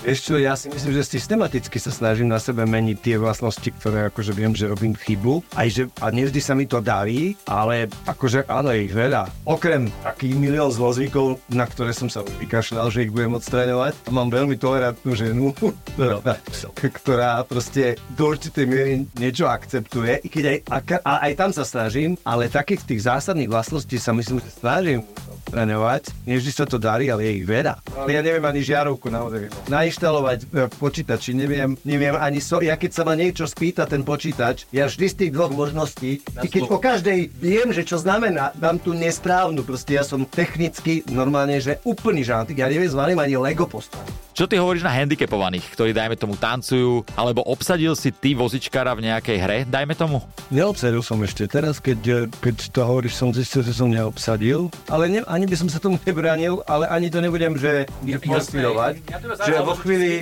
Vieš 0.05 0.19
čo, 0.29 0.37
ja 0.37 0.53
si 0.53 0.69
myslím, 0.69 0.93
že 0.93 1.09
systematicky 1.09 1.81
sa 1.81 1.89
snažím 1.89 2.29
na 2.29 2.37
sebe 2.37 2.69
meniť 2.69 2.97
tie 3.01 3.15
vlastnosti, 3.17 3.65
ktoré 3.65 4.13
akože 4.13 4.29
viem, 4.37 4.53
že 4.53 4.69
robím 4.69 4.93
chybu, 4.93 5.41
aj 5.57 5.67
že, 5.73 5.83
a 5.97 6.13
nevždy 6.13 6.37
sa 6.37 6.53
mi 6.53 6.69
to 6.69 6.85
darí, 6.85 7.33
ale 7.49 7.89
akože 8.05 8.45
áno, 8.45 8.69
ich 8.77 8.93
veľa. 8.93 9.25
Okrem 9.49 9.89
takých 10.05 10.37
milión 10.37 10.69
zlozvykov, 10.69 11.41
na 11.49 11.65
ktoré 11.65 11.97
som 11.97 12.13
sa 12.13 12.21
vykašľal, 12.21 12.93
že 12.93 13.09
ich 13.09 13.13
budem 13.15 13.33
odstraňovať. 13.33 13.97
A 14.05 14.09
mám 14.13 14.29
veľmi 14.29 14.53
tolerantnú 14.61 15.17
ženu, 15.17 15.49
ktorá, 15.97 16.37
ktorá 17.01 17.41
proste 17.41 17.97
do 18.13 18.29
určitej 18.29 18.65
miery 18.69 18.93
niečo 19.17 19.49
akceptuje, 19.49 20.21
i 20.21 20.29
keď 20.29 20.43
aj, 20.45 20.57
a, 21.01 21.13
aj 21.25 21.33
tam 21.41 21.49
sa 21.49 21.65
snažím, 21.65 22.21
ale 22.21 22.53
takých 22.53 22.85
tých 22.85 23.09
zásadných 23.09 23.49
vlastností 23.49 23.97
sa 23.97 24.13
myslím, 24.13 24.37
že 24.45 24.61
snažím 24.61 25.01
odstraňovať. 25.43 26.09
Nevždy 26.23 26.51
sa 26.55 26.65
to 26.65 26.79
darí, 26.79 27.11
ale 27.11 27.27
je 27.27 27.43
ich 27.43 27.45
veľa. 27.45 27.83
Ale 27.93 28.09
ja 28.15 28.21
neviem 28.23 28.41
ani 28.41 28.63
žiarovku 28.63 29.11
naozaj. 29.11 29.51
Nainštalovať 29.67 30.39
v 30.47 30.55
e, 30.55 30.67
počítači, 30.71 31.35
neviem, 31.35 31.75
neviem 31.83 32.15
ani 32.15 32.39
so, 32.39 32.63
ja 32.63 32.79
keď 32.79 32.91
sa 32.95 33.03
ma 33.03 33.13
niečo 33.13 33.43
spýta 33.45 33.83
ten 33.83 34.01
počítač, 34.01 34.65
ja 34.71 34.87
vždy 34.87 35.05
z 35.11 35.15
tých 35.19 35.31
dvoch 35.35 35.51
možností 35.51 36.23
i 36.23 36.47
keď 36.47 36.63
po 36.65 36.79
každej 36.79 37.29
viem, 37.37 37.69
že 37.75 37.83
čo 37.83 37.99
znamená, 37.99 38.55
dám 38.55 38.79
tu 38.79 38.95
nesprávnu, 38.95 39.61
proste 39.67 39.99
ja 39.99 40.07
som 40.07 40.23
technicky 40.23 41.03
normálne, 41.11 41.59
že 41.59 41.83
úplný 41.83 42.23
žantik, 42.23 42.63
ja 42.63 42.71
neviem 42.71 42.89
zvárím 42.89 43.19
ani 43.19 43.35
Lego 43.37 43.67
postaviť. 43.67 44.23
Čo 44.33 44.49
ty 44.49 44.57
hovoríš 44.57 44.81
na 44.81 44.89
handicapovaných, 44.89 45.77
ktorí 45.77 45.93
dajme 45.93 46.17
tomu 46.17 46.33
tancujú, 46.33 47.05
alebo 47.13 47.45
obsadil 47.45 47.93
si 47.93 48.09
ty 48.09 48.33
vozičkára 48.33 48.97
v 48.97 49.05
nejakej 49.05 49.37
hre, 49.37 49.57
dajme 49.69 49.93
tomu? 49.93 50.25
Neobsadil 50.49 51.05
som 51.05 51.21
ešte. 51.21 51.45
Teraz, 51.45 51.77
keď, 51.77 52.33
keď 52.41 52.73
to 52.73 52.81
hovoríš, 52.81 53.13
som 53.13 53.29
zistil, 53.29 53.61
že 53.61 53.77
som 53.77 53.93
neobsadil, 53.93 54.73
ale 54.89 55.05
ne, 55.05 55.21
ani 55.33 55.49
by 55.49 55.55
som 55.57 55.67
sa 55.67 55.81
tomu 55.81 55.97
nebránil, 56.05 56.61
ale 56.69 56.85
ani 56.87 57.09
to 57.09 57.17
nebudem, 57.19 57.57
že 57.57 57.89
postilovať. 58.21 59.01
Ja 59.09 59.17
že 59.41 59.53
vo 59.65 59.73
chvíli... 59.73 60.21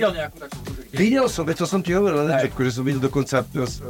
Videl 0.92 1.24
som, 1.32 1.48
veď 1.48 1.64
to 1.64 1.66
som 1.68 1.80
ti 1.80 1.96
hovoril 1.96 2.28
na 2.28 2.36
začiatku, 2.36 2.68
že 2.68 2.76
som 2.76 2.84
videl 2.84 3.00
dokonca 3.00 3.40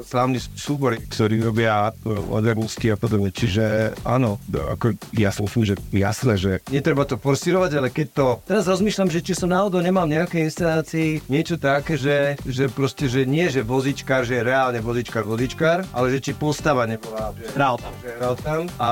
slávny 0.06 0.38
súbory, 0.54 1.02
ktorí 1.10 1.42
robia 1.42 1.90
odrebnosti 2.06 2.86
a 2.86 2.94
podobne. 2.94 3.34
Čiže 3.34 3.98
áno, 4.06 4.38
ako 4.54 4.94
ja 5.18 5.34
som 5.34 5.50
že 5.50 5.74
jasné, 5.90 6.38
že 6.38 6.52
netreba 6.70 7.02
to 7.02 7.18
forsírovať, 7.18 7.70
ale 7.74 7.88
keď 7.90 8.06
to... 8.14 8.26
Teraz 8.46 8.70
rozmýšľam, 8.70 9.10
že 9.10 9.18
či 9.18 9.34
som 9.34 9.50
náhodou 9.50 9.82
nemal 9.82 10.06
nejakej 10.06 10.46
inscenácii 10.46 11.26
niečo 11.26 11.58
také, 11.58 11.98
že, 11.98 12.38
že 12.46 12.70
proste, 12.70 13.10
že 13.10 13.26
nie, 13.26 13.50
že 13.50 13.66
vozičkár, 13.66 14.22
že 14.22 14.38
reálne 14.38 14.78
vozičkár, 14.78 15.26
vozičkár, 15.26 15.82
ale 15.90 16.06
že 16.14 16.22
či 16.22 16.32
postava 16.38 16.86
nebola, 16.86 17.34
hral 17.58 17.82
tam. 17.82 18.70
A 18.78 18.90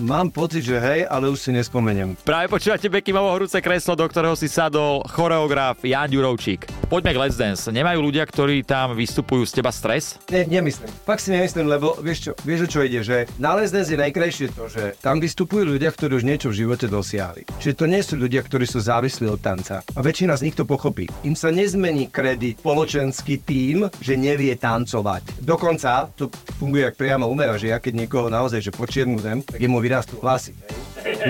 mám 0.00 0.32
pocit, 0.32 0.64
že 0.64 0.80
hej, 0.80 1.04
ale 1.04 1.28
už 1.28 1.38
si 1.38 1.50
nespomeniem. 1.62 2.18
Práve 2.26 2.50
počúvate 2.50 2.90
Bekimovo 2.90 3.30
horúce 3.30 3.62
kreslo, 3.62 3.94
do 3.94 4.02
ktorého 4.04 4.34
si 4.34 4.50
sadol 4.50 5.06
choreograf 5.06 5.78
Jan 5.86 6.10
Ďurovčík. 6.10 6.66
Poďme 6.90 7.14
k 7.14 7.20
Let's 7.22 7.38
Dance. 7.38 7.70
Nemajú 7.70 8.02
ľudia, 8.02 8.26
ktorí 8.26 8.66
tam 8.66 8.98
vystupujú 8.98 9.46
z 9.46 9.62
teba 9.62 9.70
stres? 9.72 10.20
Ne, 10.28 10.44
nemyslím. 10.44 10.90
Fakt 11.06 11.24
si 11.24 11.32
nemyslím, 11.32 11.70
lebo 11.70 11.96
vieš 12.02 12.28
čo, 12.28 12.32
vieš 12.44 12.68
čo 12.68 12.84
ide, 12.84 13.00
že 13.00 13.30
na 13.38 13.56
Let's 13.56 13.72
Dance 13.72 13.88
je 13.88 13.96
najkrajšie 13.96 14.52
to, 14.52 14.68
že 14.68 14.98
tam 15.00 15.22
vystupujú 15.22 15.78
ľudia, 15.78 15.88
ktorí 15.88 16.20
už 16.20 16.26
niečo 16.26 16.52
v 16.52 16.66
živote 16.66 16.90
dosiahli. 16.90 17.48
Čiže 17.62 17.78
to 17.78 17.86
nie 17.88 18.02
sú 18.02 18.18
ľudia, 18.18 18.42
ktorí 18.44 18.66
sú 18.66 18.82
závislí 18.82 19.30
od 19.30 19.40
tanca. 19.40 19.80
A 19.94 20.00
väčšina 20.02 20.36
z 20.36 20.50
nich 20.50 20.58
to 20.58 20.66
pochopí. 20.66 21.08
Im 21.22 21.38
sa 21.38 21.48
nezmení 21.48 22.10
kredit 22.10 22.60
spoločenský 22.60 23.40
tým, 23.40 23.88
že 24.02 24.18
nevie 24.18 24.52
tancovať. 24.58 25.40
Dokonca 25.40 26.10
to 26.12 26.28
funguje 26.58 26.90
ako 26.90 26.98
priamo 26.98 27.24
umera, 27.30 27.56
že 27.56 27.72
ja 27.72 27.78
keď 27.80 28.04
niekoho 28.04 28.26
naozaj 28.28 28.60
že 28.60 28.72
počiernutem, 28.74 29.44
tak 29.46 29.58
jemu 29.60 29.78
vyrastú 29.80 30.18
hlasy. 30.20 30.52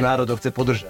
Národ 0.00 0.30
ho 0.30 0.36
chce 0.36 0.50
podržať. 0.50 0.88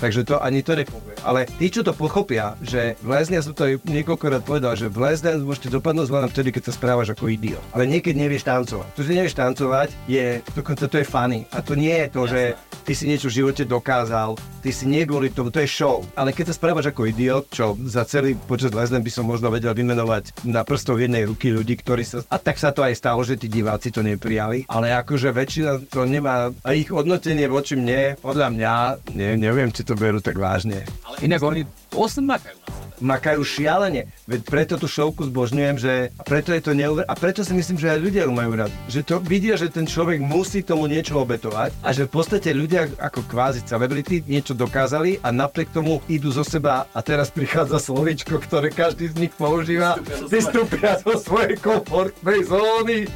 Takže 0.00 0.24
to 0.24 0.40
ani 0.40 0.64
to 0.64 0.72
nefunguje. 0.72 1.16
Ale 1.20 1.44
tí, 1.60 1.68
čo 1.68 1.84
to 1.84 1.92
pochopia, 1.92 2.56
že 2.64 2.96
v 3.04 3.12
Lesne, 3.12 3.36
ja 3.36 3.44
som 3.44 3.52
to 3.52 3.68
niekoľkokrát 3.84 4.40
povedal, 4.40 4.72
že 4.72 4.88
v 4.88 4.96
Lesne 5.04 5.36
môžete 5.44 5.68
dopadnúť 5.68 6.08
len 6.08 6.24
vtedy, 6.32 6.48
keď 6.56 6.72
sa 6.72 6.72
správaš 6.72 7.12
ako 7.12 7.28
idiot. 7.28 7.60
Ale 7.76 7.84
niekedy 7.84 8.16
nevieš 8.16 8.48
tancovať. 8.48 8.88
To, 8.96 9.04
že 9.04 9.12
nevieš 9.12 9.36
tancovať, 9.36 9.88
je, 10.08 10.40
dokonca 10.56 10.88
to 10.88 10.96
je 10.96 11.04
funny. 11.04 11.44
A 11.52 11.60
to 11.60 11.76
nie 11.76 11.92
je 11.92 12.08
to, 12.08 12.22
že 12.24 12.40
ty 12.88 12.92
si 12.96 13.04
niečo 13.04 13.28
v 13.28 13.44
živote 13.44 13.68
dokázal, 13.68 14.40
ty 14.64 14.72
si 14.72 14.88
nie 14.88 15.04
kvôli 15.04 15.28
tomu, 15.28 15.52
to 15.52 15.60
je 15.60 15.68
show. 15.68 16.00
Ale 16.16 16.32
keď 16.32 16.50
sa 16.50 16.56
správaš 16.56 16.88
ako 16.90 17.12
idiot, 17.12 17.52
čo 17.52 17.76
za 17.84 18.08
celý 18.08 18.34
počas 18.34 18.72
Lesne 18.72 19.04
by 19.04 19.12
som 19.12 19.28
možno 19.28 19.52
vedel 19.52 19.76
vymenovať 19.76 20.48
na 20.48 20.64
prstov 20.64 20.96
jednej 20.96 21.28
ruky 21.28 21.52
ľudí, 21.52 21.76
ktorí 21.76 22.02
sa... 22.08 22.24
A 22.32 22.40
tak 22.40 22.56
sa 22.56 22.72
to 22.72 22.80
aj 22.80 22.96
stalo, 22.96 23.20
že 23.20 23.36
tí 23.36 23.52
diváci 23.52 23.92
to 23.92 24.00
neprijali. 24.00 24.64
Ale 24.72 24.96
akože 24.96 25.28
väčšina 25.28 25.92
to 25.92 26.08
nemá... 26.08 26.48
A 26.64 26.72
ich 26.72 26.88
hodnotenie 26.88 27.44
voči 27.52 27.76
mne, 27.76 28.16
podľa 28.16 28.48
mňa, 28.48 28.72
ne, 29.12 29.28
neviem, 29.36 29.68
či 29.68 29.84
to 29.84 29.89
berú 29.96 30.18
tak 30.22 30.36
vážne. 30.36 30.86
Ale 31.06 31.16
inak 31.26 31.40
oni 31.42 31.62
8 31.94 32.22
makajú 32.22 32.56
na 32.62 32.68
sebe. 32.70 32.90
Makajú 33.00 33.40
šialene. 33.40 34.02
Veď 34.28 34.40
preto 34.44 34.74
tú 34.76 34.84
šovku 34.84 35.24
zbožňujem, 35.32 35.76
že 35.80 35.92
a 36.20 36.22
preto 36.22 36.52
je 36.52 36.60
to 36.60 36.76
neuver... 36.76 37.08
A 37.08 37.16
preto 37.16 37.40
si 37.40 37.56
myslím, 37.56 37.80
že 37.80 37.96
aj 37.96 37.98
ľudia 37.98 38.22
ju 38.28 38.32
majú 38.36 38.52
rád. 38.60 38.72
Že 38.92 39.00
to 39.08 39.14
vidia, 39.24 39.56
že 39.56 39.72
ten 39.72 39.88
človek 39.88 40.20
musí 40.20 40.60
tomu 40.60 40.84
niečo 40.84 41.16
obetovať 41.16 41.72
a 41.80 41.96
že 41.96 42.04
v 42.04 42.12
podstate 42.12 42.52
ľudia 42.52 42.92
ako 43.00 43.24
kvázi 43.24 43.64
celebrity 43.64 44.20
niečo 44.28 44.52
dokázali 44.52 45.16
a 45.24 45.32
napriek 45.32 45.72
tomu 45.72 46.04
idú 46.12 46.28
zo 46.28 46.44
seba 46.44 46.84
a 46.92 47.00
teraz 47.00 47.32
prichádza 47.32 47.80
slovičko, 47.80 48.36
ktoré 48.36 48.68
každý 48.68 49.08
z 49.08 49.16
nich 49.16 49.32
používa. 49.32 49.96
Vystúpia 50.28 51.00
zo 51.00 51.16
svojej 51.16 51.56
komfortnej 51.56 52.44
zóny. 52.44 53.08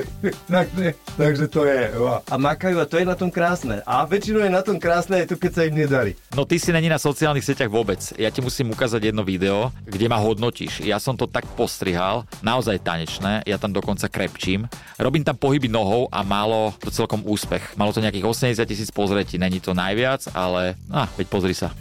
takže, 0.48 0.96
takže 1.20 1.46
to 1.52 1.68
je. 1.68 1.92
A 2.24 2.34
makajú 2.40 2.80
a 2.80 2.88
to 2.88 2.96
je 2.96 3.04
na 3.04 3.14
tom 3.14 3.28
krásne. 3.28 3.84
A 3.84 4.08
väčšinou 4.08 4.40
je 4.48 4.50
na 4.50 4.64
tom 4.64 4.80
krásne 4.80 5.20
aj 5.20 5.28
to, 5.28 5.36
keď 5.36 5.52
sa 5.52 5.62
im 5.68 5.76
nedarí. 5.76 6.16
No 6.32 6.48
ty 6.48 6.56
si 6.56 6.72
není 6.72 6.88
na 6.88 6.96
sociálnych 6.96 7.44
sieťach 7.44 7.68
vôbec. 7.68 8.15
Ja 8.16 8.32
ti 8.32 8.40
musím 8.40 8.72
ukázať 8.72 9.12
jedno 9.12 9.20
video, 9.20 9.68
kde 9.84 10.08
ma 10.08 10.16
hodnotíš. 10.16 10.80
Ja 10.80 10.96
som 10.96 11.20
to 11.20 11.28
tak 11.28 11.44
postrihal, 11.52 12.24
naozaj 12.40 12.80
tanečné, 12.80 13.44
ja 13.44 13.60
tam 13.60 13.76
dokonca 13.76 14.08
krepčím. 14.08 14.64
Robím 14.96 15.20
tam 15.20 15.36
pohyby 15.36 15.68
nohou 15.68 16.08
a 16.08 16.24
malo 16.24 16.72
to 16.80 16.88
celkom 16.88 17.20
úspech. 17.28 17.76
Malo 17.76 17.92
to 17.92 18.00
nejakých 18.00 18.24
80 18.56 18.64
tisíc 18.64 18.88
pozretí, 18.88 19.36
není 19.36 19.60
to 19.60 19.76
najviac, 19.76 20.32
ale 20.32 20.80
ah, 20.88 21.04
veď 21.20 21.26
pozri 21.28 21.52
sa. 21.52 21.76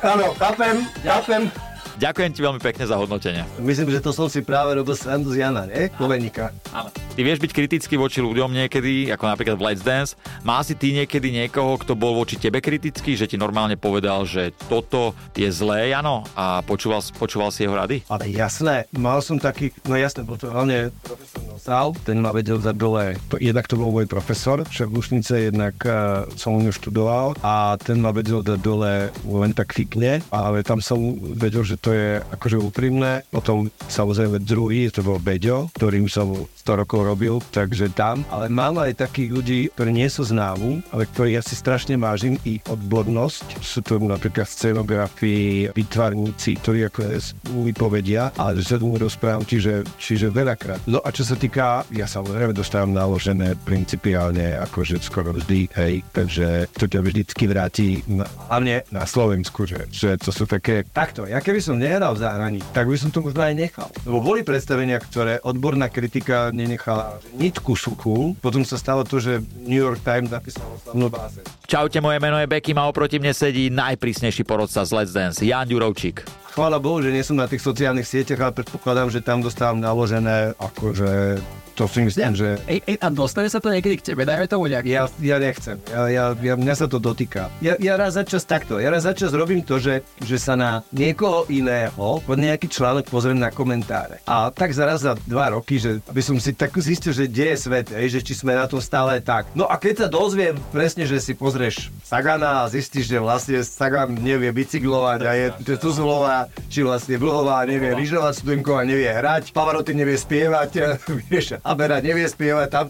Áno, 0.00 0.32
chápem, 0.40 0.88
chápem. 1.04 1.52
Ďakujem 1.98 2.30
ti 2.32 2.40
veľmi 2.40 2.60
pekne 2.62 2.84
za 2.88 2.96
hodnotenie. 2.96 3.42
Myslím, 3.60 3.92
že 3.92 4.00
to 4.00 4.14
som 4.14 4.30
si 4.30 4.40
práve 4.40 4.72
robil 4.72 4.94
srandu 4.96 5.34
z 5.34 5.44
Jana, 5.44 5.66
nie? 5.68 5.90
Koveníka. 5.98 6.54
Áno. 6.72 6.88
Ty 7.18 7.26
vieš 7.26 7.42
byť 7.42 7.50
kritický 7.50 7.98
voči 7.98 8.22
ľuďom 8.22 8.54
niekedy, 8.54 9.10
ako 9.10 9.26
napríklad 9.26 9.58
v 9.58 9.66
Let's 9.66 9.82
Dance. 9.82 10.14
Má 10.46 10.62
si 10.62 10.78
ty 10.78 10.94
niekedy 10.94 11.34
niekoho, 11.34 11.74
kto 11.74 11.98
bol 11.98 12.14
voči 12.14 12.38
tebe 12.38 12.62
kritický, 12.62 13.18
že 13.18 13.26
ti 13.26 13.34
normálne 13.34 13.74
povedal, 13.74 14.22
že 14.22 14.54
toto 14.70 15.18
je 15.34 15.50
zlé, 15.50 15.90
Jano, 15.90 16.22
a 16.38 16.62
počúval, 16.62 17.02
počúval 17.18 17.50
si 17.50 17.66
jeho 17.66 17.74
rady? 17.74 18.06
Ale 18.06 18.30
jasné, 18.30 18.86
mal 18.94 19.18
som 19.18 19.34
taký, 19.34 19.74
no 19.90 19.98
jasné, 19.98 20.22
bol 20.22 20.38
to 20.38 20.46
hlavne 20.46 20.94
profesor 21.02 21.42
Nosal, 21.50 21.90
ten 22.06 22.22
ma 22.22 22.30
vedel 22.30 22.62
za 22.62 22.70
dole, 22.70 23.18
jednak 23.42 23.66
to 23.66 23.74
bol 23.74 23.90
môj 23.90 24.06
profesor, 24.06 24.62
však 24.62 24.86
Lušnice, 24.86 25.50
jednak 25.50 25.74
uh, 25.90 26.22
som 26.38 26.54
u 26.54 26.70
študoval 26.70 27.34
a 27.42 27.74
ten 27.82 27.98
ma 27.98 28.14
vedel 28.14 28.46
za 28.46 28.54
dole 28.54 29.10
len 29.26 29.50
tak 29.58 29.74
fikne, 29.74 30.22
ale 30.30 30.62
tam 30.62 30.78
som 30.78 31.18
vedel, 31.34 31.66
že 31.66 31.74
to 31.82 31.90
je 31.90 32.22
akože 32.30 32.62
úprimné. 32.62 33.26
Potom 33.34 33.66
samozrejme 33.90 34.38
druhý, 34.38 34.86
to 34.94 35.02
bol 35.02 35.18
Beďo, 35.18 35.74
ktorým 35.74 36.06
som 36.06 36.46
100 36.68 36.84
rokov 36.86 37.07
robil, 37.08 37.40
takže 37.48 37.88
tam. 37.96 38.20
Ale 38.28 38.52
mám 38.52 38.76
aj 38.76 39.00
takých 39.00 39.30
ľudí, 39.32 39.60
ktorí 39.72 39.90
nie 39.96 40.08
sú 40.12 40.28
známu, 40.28 40.84
ale 40.92 41.08
ktorí 41.08 41.34
ja 41.34 41.42
si 41.42 41.56
strašne 41.56 41.96
vážim 41.96 42.36
i 42.44 42.60
odbornosť. 42.68 43.64
Sú 43.64 43.80
to 43.80 43.96
napríklad 43.96 44.44
scenografii, 44.44 45.72
vytvarníci, 45.72 46.60
ktorí 46.60 46.88
ako 46.92 47.00
mi 47.64 47.72
povedia, 47.72 48.34
ale 48.36 48.60
že 48.60 48.76
tomu 48.76 48.98
rozprávam, 48.98 49.46
čiže, 49.46 49.86
čiže 49.96 50.28
veľakrát. 50.28 50.84
No 50.90 50.98
a 51.00 51.08
čo 51.14 51.22
sa 51.22 51.38
týka, 51.38 51.86
ja 51.94 52.04
samozrejme 52.10 52.52
dostávam 52.52 52.90
naložené 52.90 53.54
principiálne, 53.62 54.58
akože 54.68 54.98
skoro 54.98 55.30
vždy, 55.30 55.70
hej, 55.78 56.02
takže 56.10 56.66
to 56.74 56.90
ťa 56.90 57.00
vždycky 57.00 57.44
vráti, 57.46 58.02
na, 58.10 58.26
hlavne 58.50 58.82
na 58.90 59.06
Slovensku, 59.06 59.64
že, 59.64 59.86
že 59.88 60.18
to 60.18 60.34
sú 60.34 60.44
také, 60.50 60.82
takto, 60.82 61.24
ja 61.24 61.38
keby 61.38 61.62
som 61.62 61.78
nehral 61.78 62.18
v 62.18 62.22
zahraničí, 62.26 62.66
tak 62.74 62.90
by 62.90 62.96
som 62.98 63.14
to 63.14 63.22
možno 63.22 63.46
aj 63.46 63.54
nechal. 63.54 63.88
Lebo 64.02 64.18
boli 64.18 64.42
predstavenia, 64.42 64.98
ktoré 64.98 65.38
odborná 65.46 65.86
kritika 65.86 66.50
nenechala 66.50 66.97
nitku 67.36 67.74
suchu, 67.74 68.34
potom 68.38 68.62
sa 68.62 68.78
stalo 68.80 69.02
to, 69.02 69.18
že 69.18 69.42
New 69.62 69.78
York 69.78 70.02
Times 70.02 70.30
napísal 70.30 70.64
slavnú 70.82 71.08
báze. 71.10 71.40
Čaute, 71.68 71.98
moje 72.00 72.18
meno 72.22 72.38
je 72.40 72.48
Becky 72.48 72.72
a 72.74 72.88
oproti 72.88 73.20
mne 73.20 73.34
sedí 73.34 73.68
najprísnejší 73.68 74.42
porodca 74.46 74.82
z 74.82 74.90
Let's 74.94 75.12
Dance, 75.12 75.42
Jan 75.42 75.68
Ďurovčík 75.68 76.48
chvála 76.58 76.82
Bohu, 76.82 76.98
že 76.98 77.14
nie 77.14 77.22
som 77.22 77.38
na 77.38 77.46
tých 77.46 77.62
sociálnych 77.62 78.02
sieťach, 78.02 78.42
ale 78.42 78.58
predpokladám, 78.58 79.14
že 79.14 79.22
tam 79.22 79.38
dostávam 79.38 79.78
naložené 79.78 80.58
akože 80.58 81.38
to 81.78 81.86
si 81.86 82.02
myslím, 82.02 82.34
že... 82.34 82.58
Ej, 82.66 82.82
ej, 82.90 82.96
a 82.98 83.06
dostane 83.06 83.46
sa 83.46 83.62
to 83.62 83.70
niekedy 83.70 84.02
k 84.02 84.10
tebe, 84.10 84.26
dajme 84.26 84.50
tomu 84.50 84.66
nejak. 84.66 84.82
Ja, 84.82 85.06
ja 85.22 85.38
nechcem, 85.38 85.78
ja, 85.86 86.10
ja, 86.10 86.24
ja, 86.34 86.54
mňa 86.58 86.74
sa 86.74 86.90
to 86.90 86.98
dotýka. 86.98 87.46
Ja, 87.62 87.78
ja 87.78 87.94
raz 87.94 88.18
za 88.18 88.26
čas 88.26 88.42
takto, 88.42 88.82
ja 88.82 88.90
raz 88.90 89.06
za 89.06 89.14
čas 89.14 89.30
robím 89.30 89.62
to, 89.62 89.78
že, 89.78 90.02
že 90.26 90.42
sa 90.42 90.58
na 90.58 90.82
niekoho 90.90 91.46
iného 91.46 92.18
pod 92.26 92.34
nejaký 92.34 92.66
článok 92.66 93.06
pozriem 93.06 93.38
na 93.38 93.54
komentáre. 93.54 94.18
A 94.26 94.50
tak 94.50 94.74
zaraz 94.74 95.06
za 95.06 95.14
dva 95.22 95.54
roky, 95.54 95.78
že 95.78 96.02
by 96.10 96.18
som 96.18 96.34
si 96.42 96.50
tak 96.50 96.74
zistil, 96.74 97.14
že 97.14 97.30
kde 97.30 97.54
je 97.54 97.56
svet, 97.62 97.86
ej, 97.94 98.18
že 98.18 98.26
či 98.26 98.34
sme 98.34 98.58
na 98.58 98.66
tom 98.66 98.82
stále 98.82 99.22
tak. 99.22 99.46
No 99.54 99.70
a 99.70 99.78
keď 99.78 99.94
sa 100.02 100.08
dozviem 100.10 100.58
presne, 100.74 101.06
že 101.06 101.22
si 101.22 101.38
pozrieš 101.38 101.94
Sagana 102.08 102.64
a 102.64 102.72
zistíš, 102.72 103.04
že 103.04 103.20
vlastne 103.20 103.60
Sagan 103.60 104.16
nevie 104.16 104.48
bicyklovať 104.48 105.20
a 105.28 105.32
je, 105.36 105.46
Tuzlová, 105.76 106.48
či 106.72 106.80
vlastne 106.80 107.20
Vlhová 107.20 107.68
nevie 107.68 107.92
lyžovať, 107.92 108.32
Studenková 108.32 108.88
nevie 108.88 109.12
hrať, 109.12 109.52
Pavaroty 109.52 109.92
nevie 109.92 110.16
spievať, 110.16 110.96
vieš, 111.28 111.60
Abera 111.60 112.00
nevie 112.00 112.24
spievať 112.24 112.68
tam, 112.72 112.88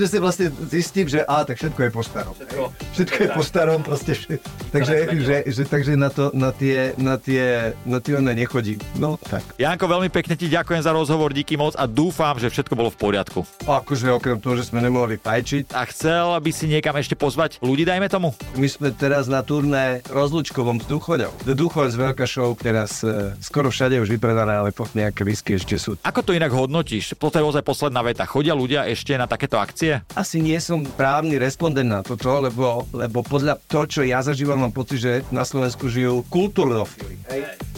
že 0.00 0.06
si 0.08 0.16
vlastne 0.16 0.46
zistím, 0.72 1.04
že 1.12 1.20
a 1.28 1.44
tak 1.44 1.60
všetko 1.60 1.80
je 1.84 1.90
po 1.92 2.00
starom. 2.00 2.32
Všetko, 2.32 2.62
všetko 2.96 3.18
je 3.20 3.28
po 3.36 3.42
starom, 3.44 3.80
proste 3.84 4.12
všetko. 4.16 4.48
Takže, 4.72 4.94
že, 5.20 5.36
že, 5.52 5.62
takže 5.68 5.92
na, 6.00 6.08
to, 6.08 6.32
na 6.32 6.50
tie, 6.56 6.96
na 6.96 7.20
tie, 7.20 7.76
na 7.84 8.00
tie 8.00 8.16
one 8.16 8.32
nechodí. 8.32 8.80
No, 8.96 9.20
tak. 9.20 9.44
Janko, 9.60 9.84
veľmi 9.90 10.08
pekne 10.08 10.38
ti 10.38 10.48
ďakujem 10.48 10.80
za 10.80 10.96
rozhovor, 10.96 11.36
díky 11.36 11.60
moc 11.60 11.76
a 11.76 11.84
dúfam, 11.84 12.38
že 12.40 12.48
všetko 12.48 12.72
bolo 12.72 12.88
v 12.88 12.96
poriadku. 12.96 13.44
Akože 13.68 14.08
okrem 14.08 14.40
toho, 14.40 14.56
že 14.56 14.70
sme 14.70 14.80
nemohli 14.80 15.18
fajčiť. 15.18 15.74
A 15.74 15.84
chcel 15.90 16.32
by 16.38 16.50
si 16.54 16.70
niekam 16.70 16.94
ešte 16.96 17.18
pozvať 17.18 17.58
ľudí, 17.60 17.82
dajme 17.82 18.06
tomu? 18.06 18.32
My 18.54 18.70
sme 18.70 18.94
teraz 18.94 19.26
na 19.26 19.42
turné 19.42 20.00
rozlučkovom 20.08 20.80
s 20.80 20.86
Duchoňou. 20.86 21.34
The 21.44 21.52
Duchoň 21.52 21.92
z 21.92 21.96
veľká 21.98 22.24
show, 22.24 22.54
teraz 22.54 23.02
uh, 23.02 23.34
skoro 23.42 23.68
všade 23.68 23.98
už 23.98 24.08
vypredané, 24.16 24.54
ale 24.54 24.70
nejaké 24.94 25.26
whisky 25.26 25.58
ešte 25.58 25.74
sú. 25.76 25.98
Ako 26.06 26.22
to 26.22 26.30
inak 26.30 26.54
hodnotíš? 26.54 27.18
Toto 27.18 27.36
je 27.36 27.44
ozaj 27.44 27.66
posledná 27.66 28.06
veta. 28.06 28.22
Chodia 28.22 28.54
ľudia 28.54 28.86
ešte 28.86 29.18
na 29.18 29.26
takéto 29.26 29.58
akcie? 29.58 29.89
Asi 30.14 30.38
nie 30.38 30.56
som 30.62 30.86
právny 30.86 31.40
respondent 31.40 31.90
na 31.90 32.00
toto, 32.06 32.38
lebo, 32.38 32.86
lebo 32.94 33.26
podľa 33.26 33.58
toho, 33.66 33.84
čo 33.90 34.00
ja 34.06 34.22
zažívam, 34.22 34.62
mám 34.62 34.74
pocit, 34.74 35.02
že 35.02 35.12
na 35.34 35.42
Slovensku 35.42 35.90
žijú 35.90 36.22
kultúrnofili. 36.30 37.18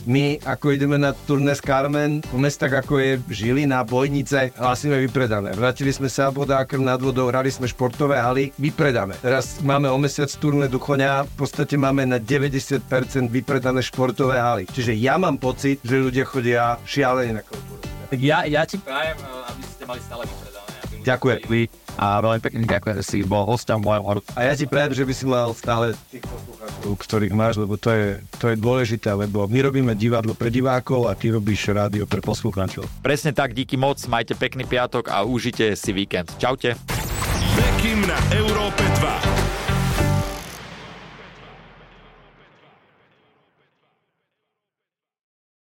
My, 0.03 0.35
ako 0.43 0.75
ideme 0.75 0.99
na 0.99 1.15
turné 1.15 1.55
s 1.55 1.63
Carmen, 1.63 2.27
v 2.27 2.39
mestách 2.43 2.75
ako 2.75 2.99
je 2.99 3.23
Žilina, 3.31 3.87
Bojnice, 3.87 4.51
hlasíme 4.59 4.99
vypredané. 4.99 5.55
Vrátili 5.55 5.95
sme 5.95 6.11
sa 6.11 6.35
vodákom 6.35 6.83
nad 6.83 6.99
vodou, 6.99 7.31
hrali 7.31 7.55
sme 7.55 7.71
športové 7.71 8.19
haly, 8.19 8.51
vypredané. 8.59 9.15
Teraz 9.23 9.63
máme 9.63 9.87
o 9.87 9.99
mesiac 10.03 10.27
turné 10.43 10.67
Duchoňa, 10.67 11.23
v 11.23 11.35
podstate 11.39 11.79
máme 11.79 12.03
na 12.03 12.19
90% 12.19 12.83
vypredané 13.31 13.79
športové 13.79 14.43
haly. 14.43 14.67
Čiže 14.67 14.91
ja 14.99 15.23
mám 15.23 15.39
pocit, 15.39 15.79
že 15.87 16.03
ľudia 16.03 16.27
chodia 16.27 16.83
šialene 16.83 17.39
na 17.39 17.43
kultúru. 17.47 17.79
Tak 18.11 18.19
ja, 18.19 18.43
ja 18.43 18.67
ti 18.67 18.83
prajem, 18.83 19.23
aby 19.23 19.63
ste 19.63 19.87
mali 19.87 20.03
stále 20.03 20.27
vypredané. 20.27 20.52
Ďakujem. 21.03 21.41
A 22.01 22.25
veľmi 22.25 22.41
pekne 22.41 22.65
ďakujem, 22.65 22.95
že 23.03 23.05
si 23.05 23.19
bol 23.27 23.45
hostom 23.45 23.85
mojom 23.85 24.25
A 24.33 24.49
ja 24.49 24.55
ti 24.57 24.65
prajem, 24.65 24.97
že 24.97 25.05
by 25.05 25.13
si 25.13 25.25
mal 25.29 25.53
stále 25.53 25.93
tých 26.09 26.25
poslucháčov, 26.25 26.91
ktorých 26.97 27.35
máš, 27.37 27.55
lebo 27.61 27.77
to 27.77 27.93
je, 27.93 28.09
to 28.41 28.49
je 28.49 28.57
dôležité, 28.57 29.13
lebo 29.13 29.45
my 29.45 29.59
robíme 29.61 29.93
divadlo 29.93 30.33
pre 30.33 30.49
divákov 30.49 31.11
a 31.11 31.13
ty 31.13 31.29
robíš 31.29 31.69
rádio 31.69 32.09
pre 32.09 32.25
poslucháčov. 32.25 32.89
Presne 33.05 33.37
tak, 33.37 33.53
díky 33.53 33.77
moc, 33.77 34.01
majte 34.09 34.33
pekný 34.33 34.65
piatok 34.65 35.13
a 35.13 35.27
užite 35.27 35.77
si 35.77 35.91
víkend. 35.93 36.33
Čaute. 36.41 36.79
Bekim 37.53 38.09
na 38.09 38.17
Európe 38.33 38.81
2. 38.81 39.32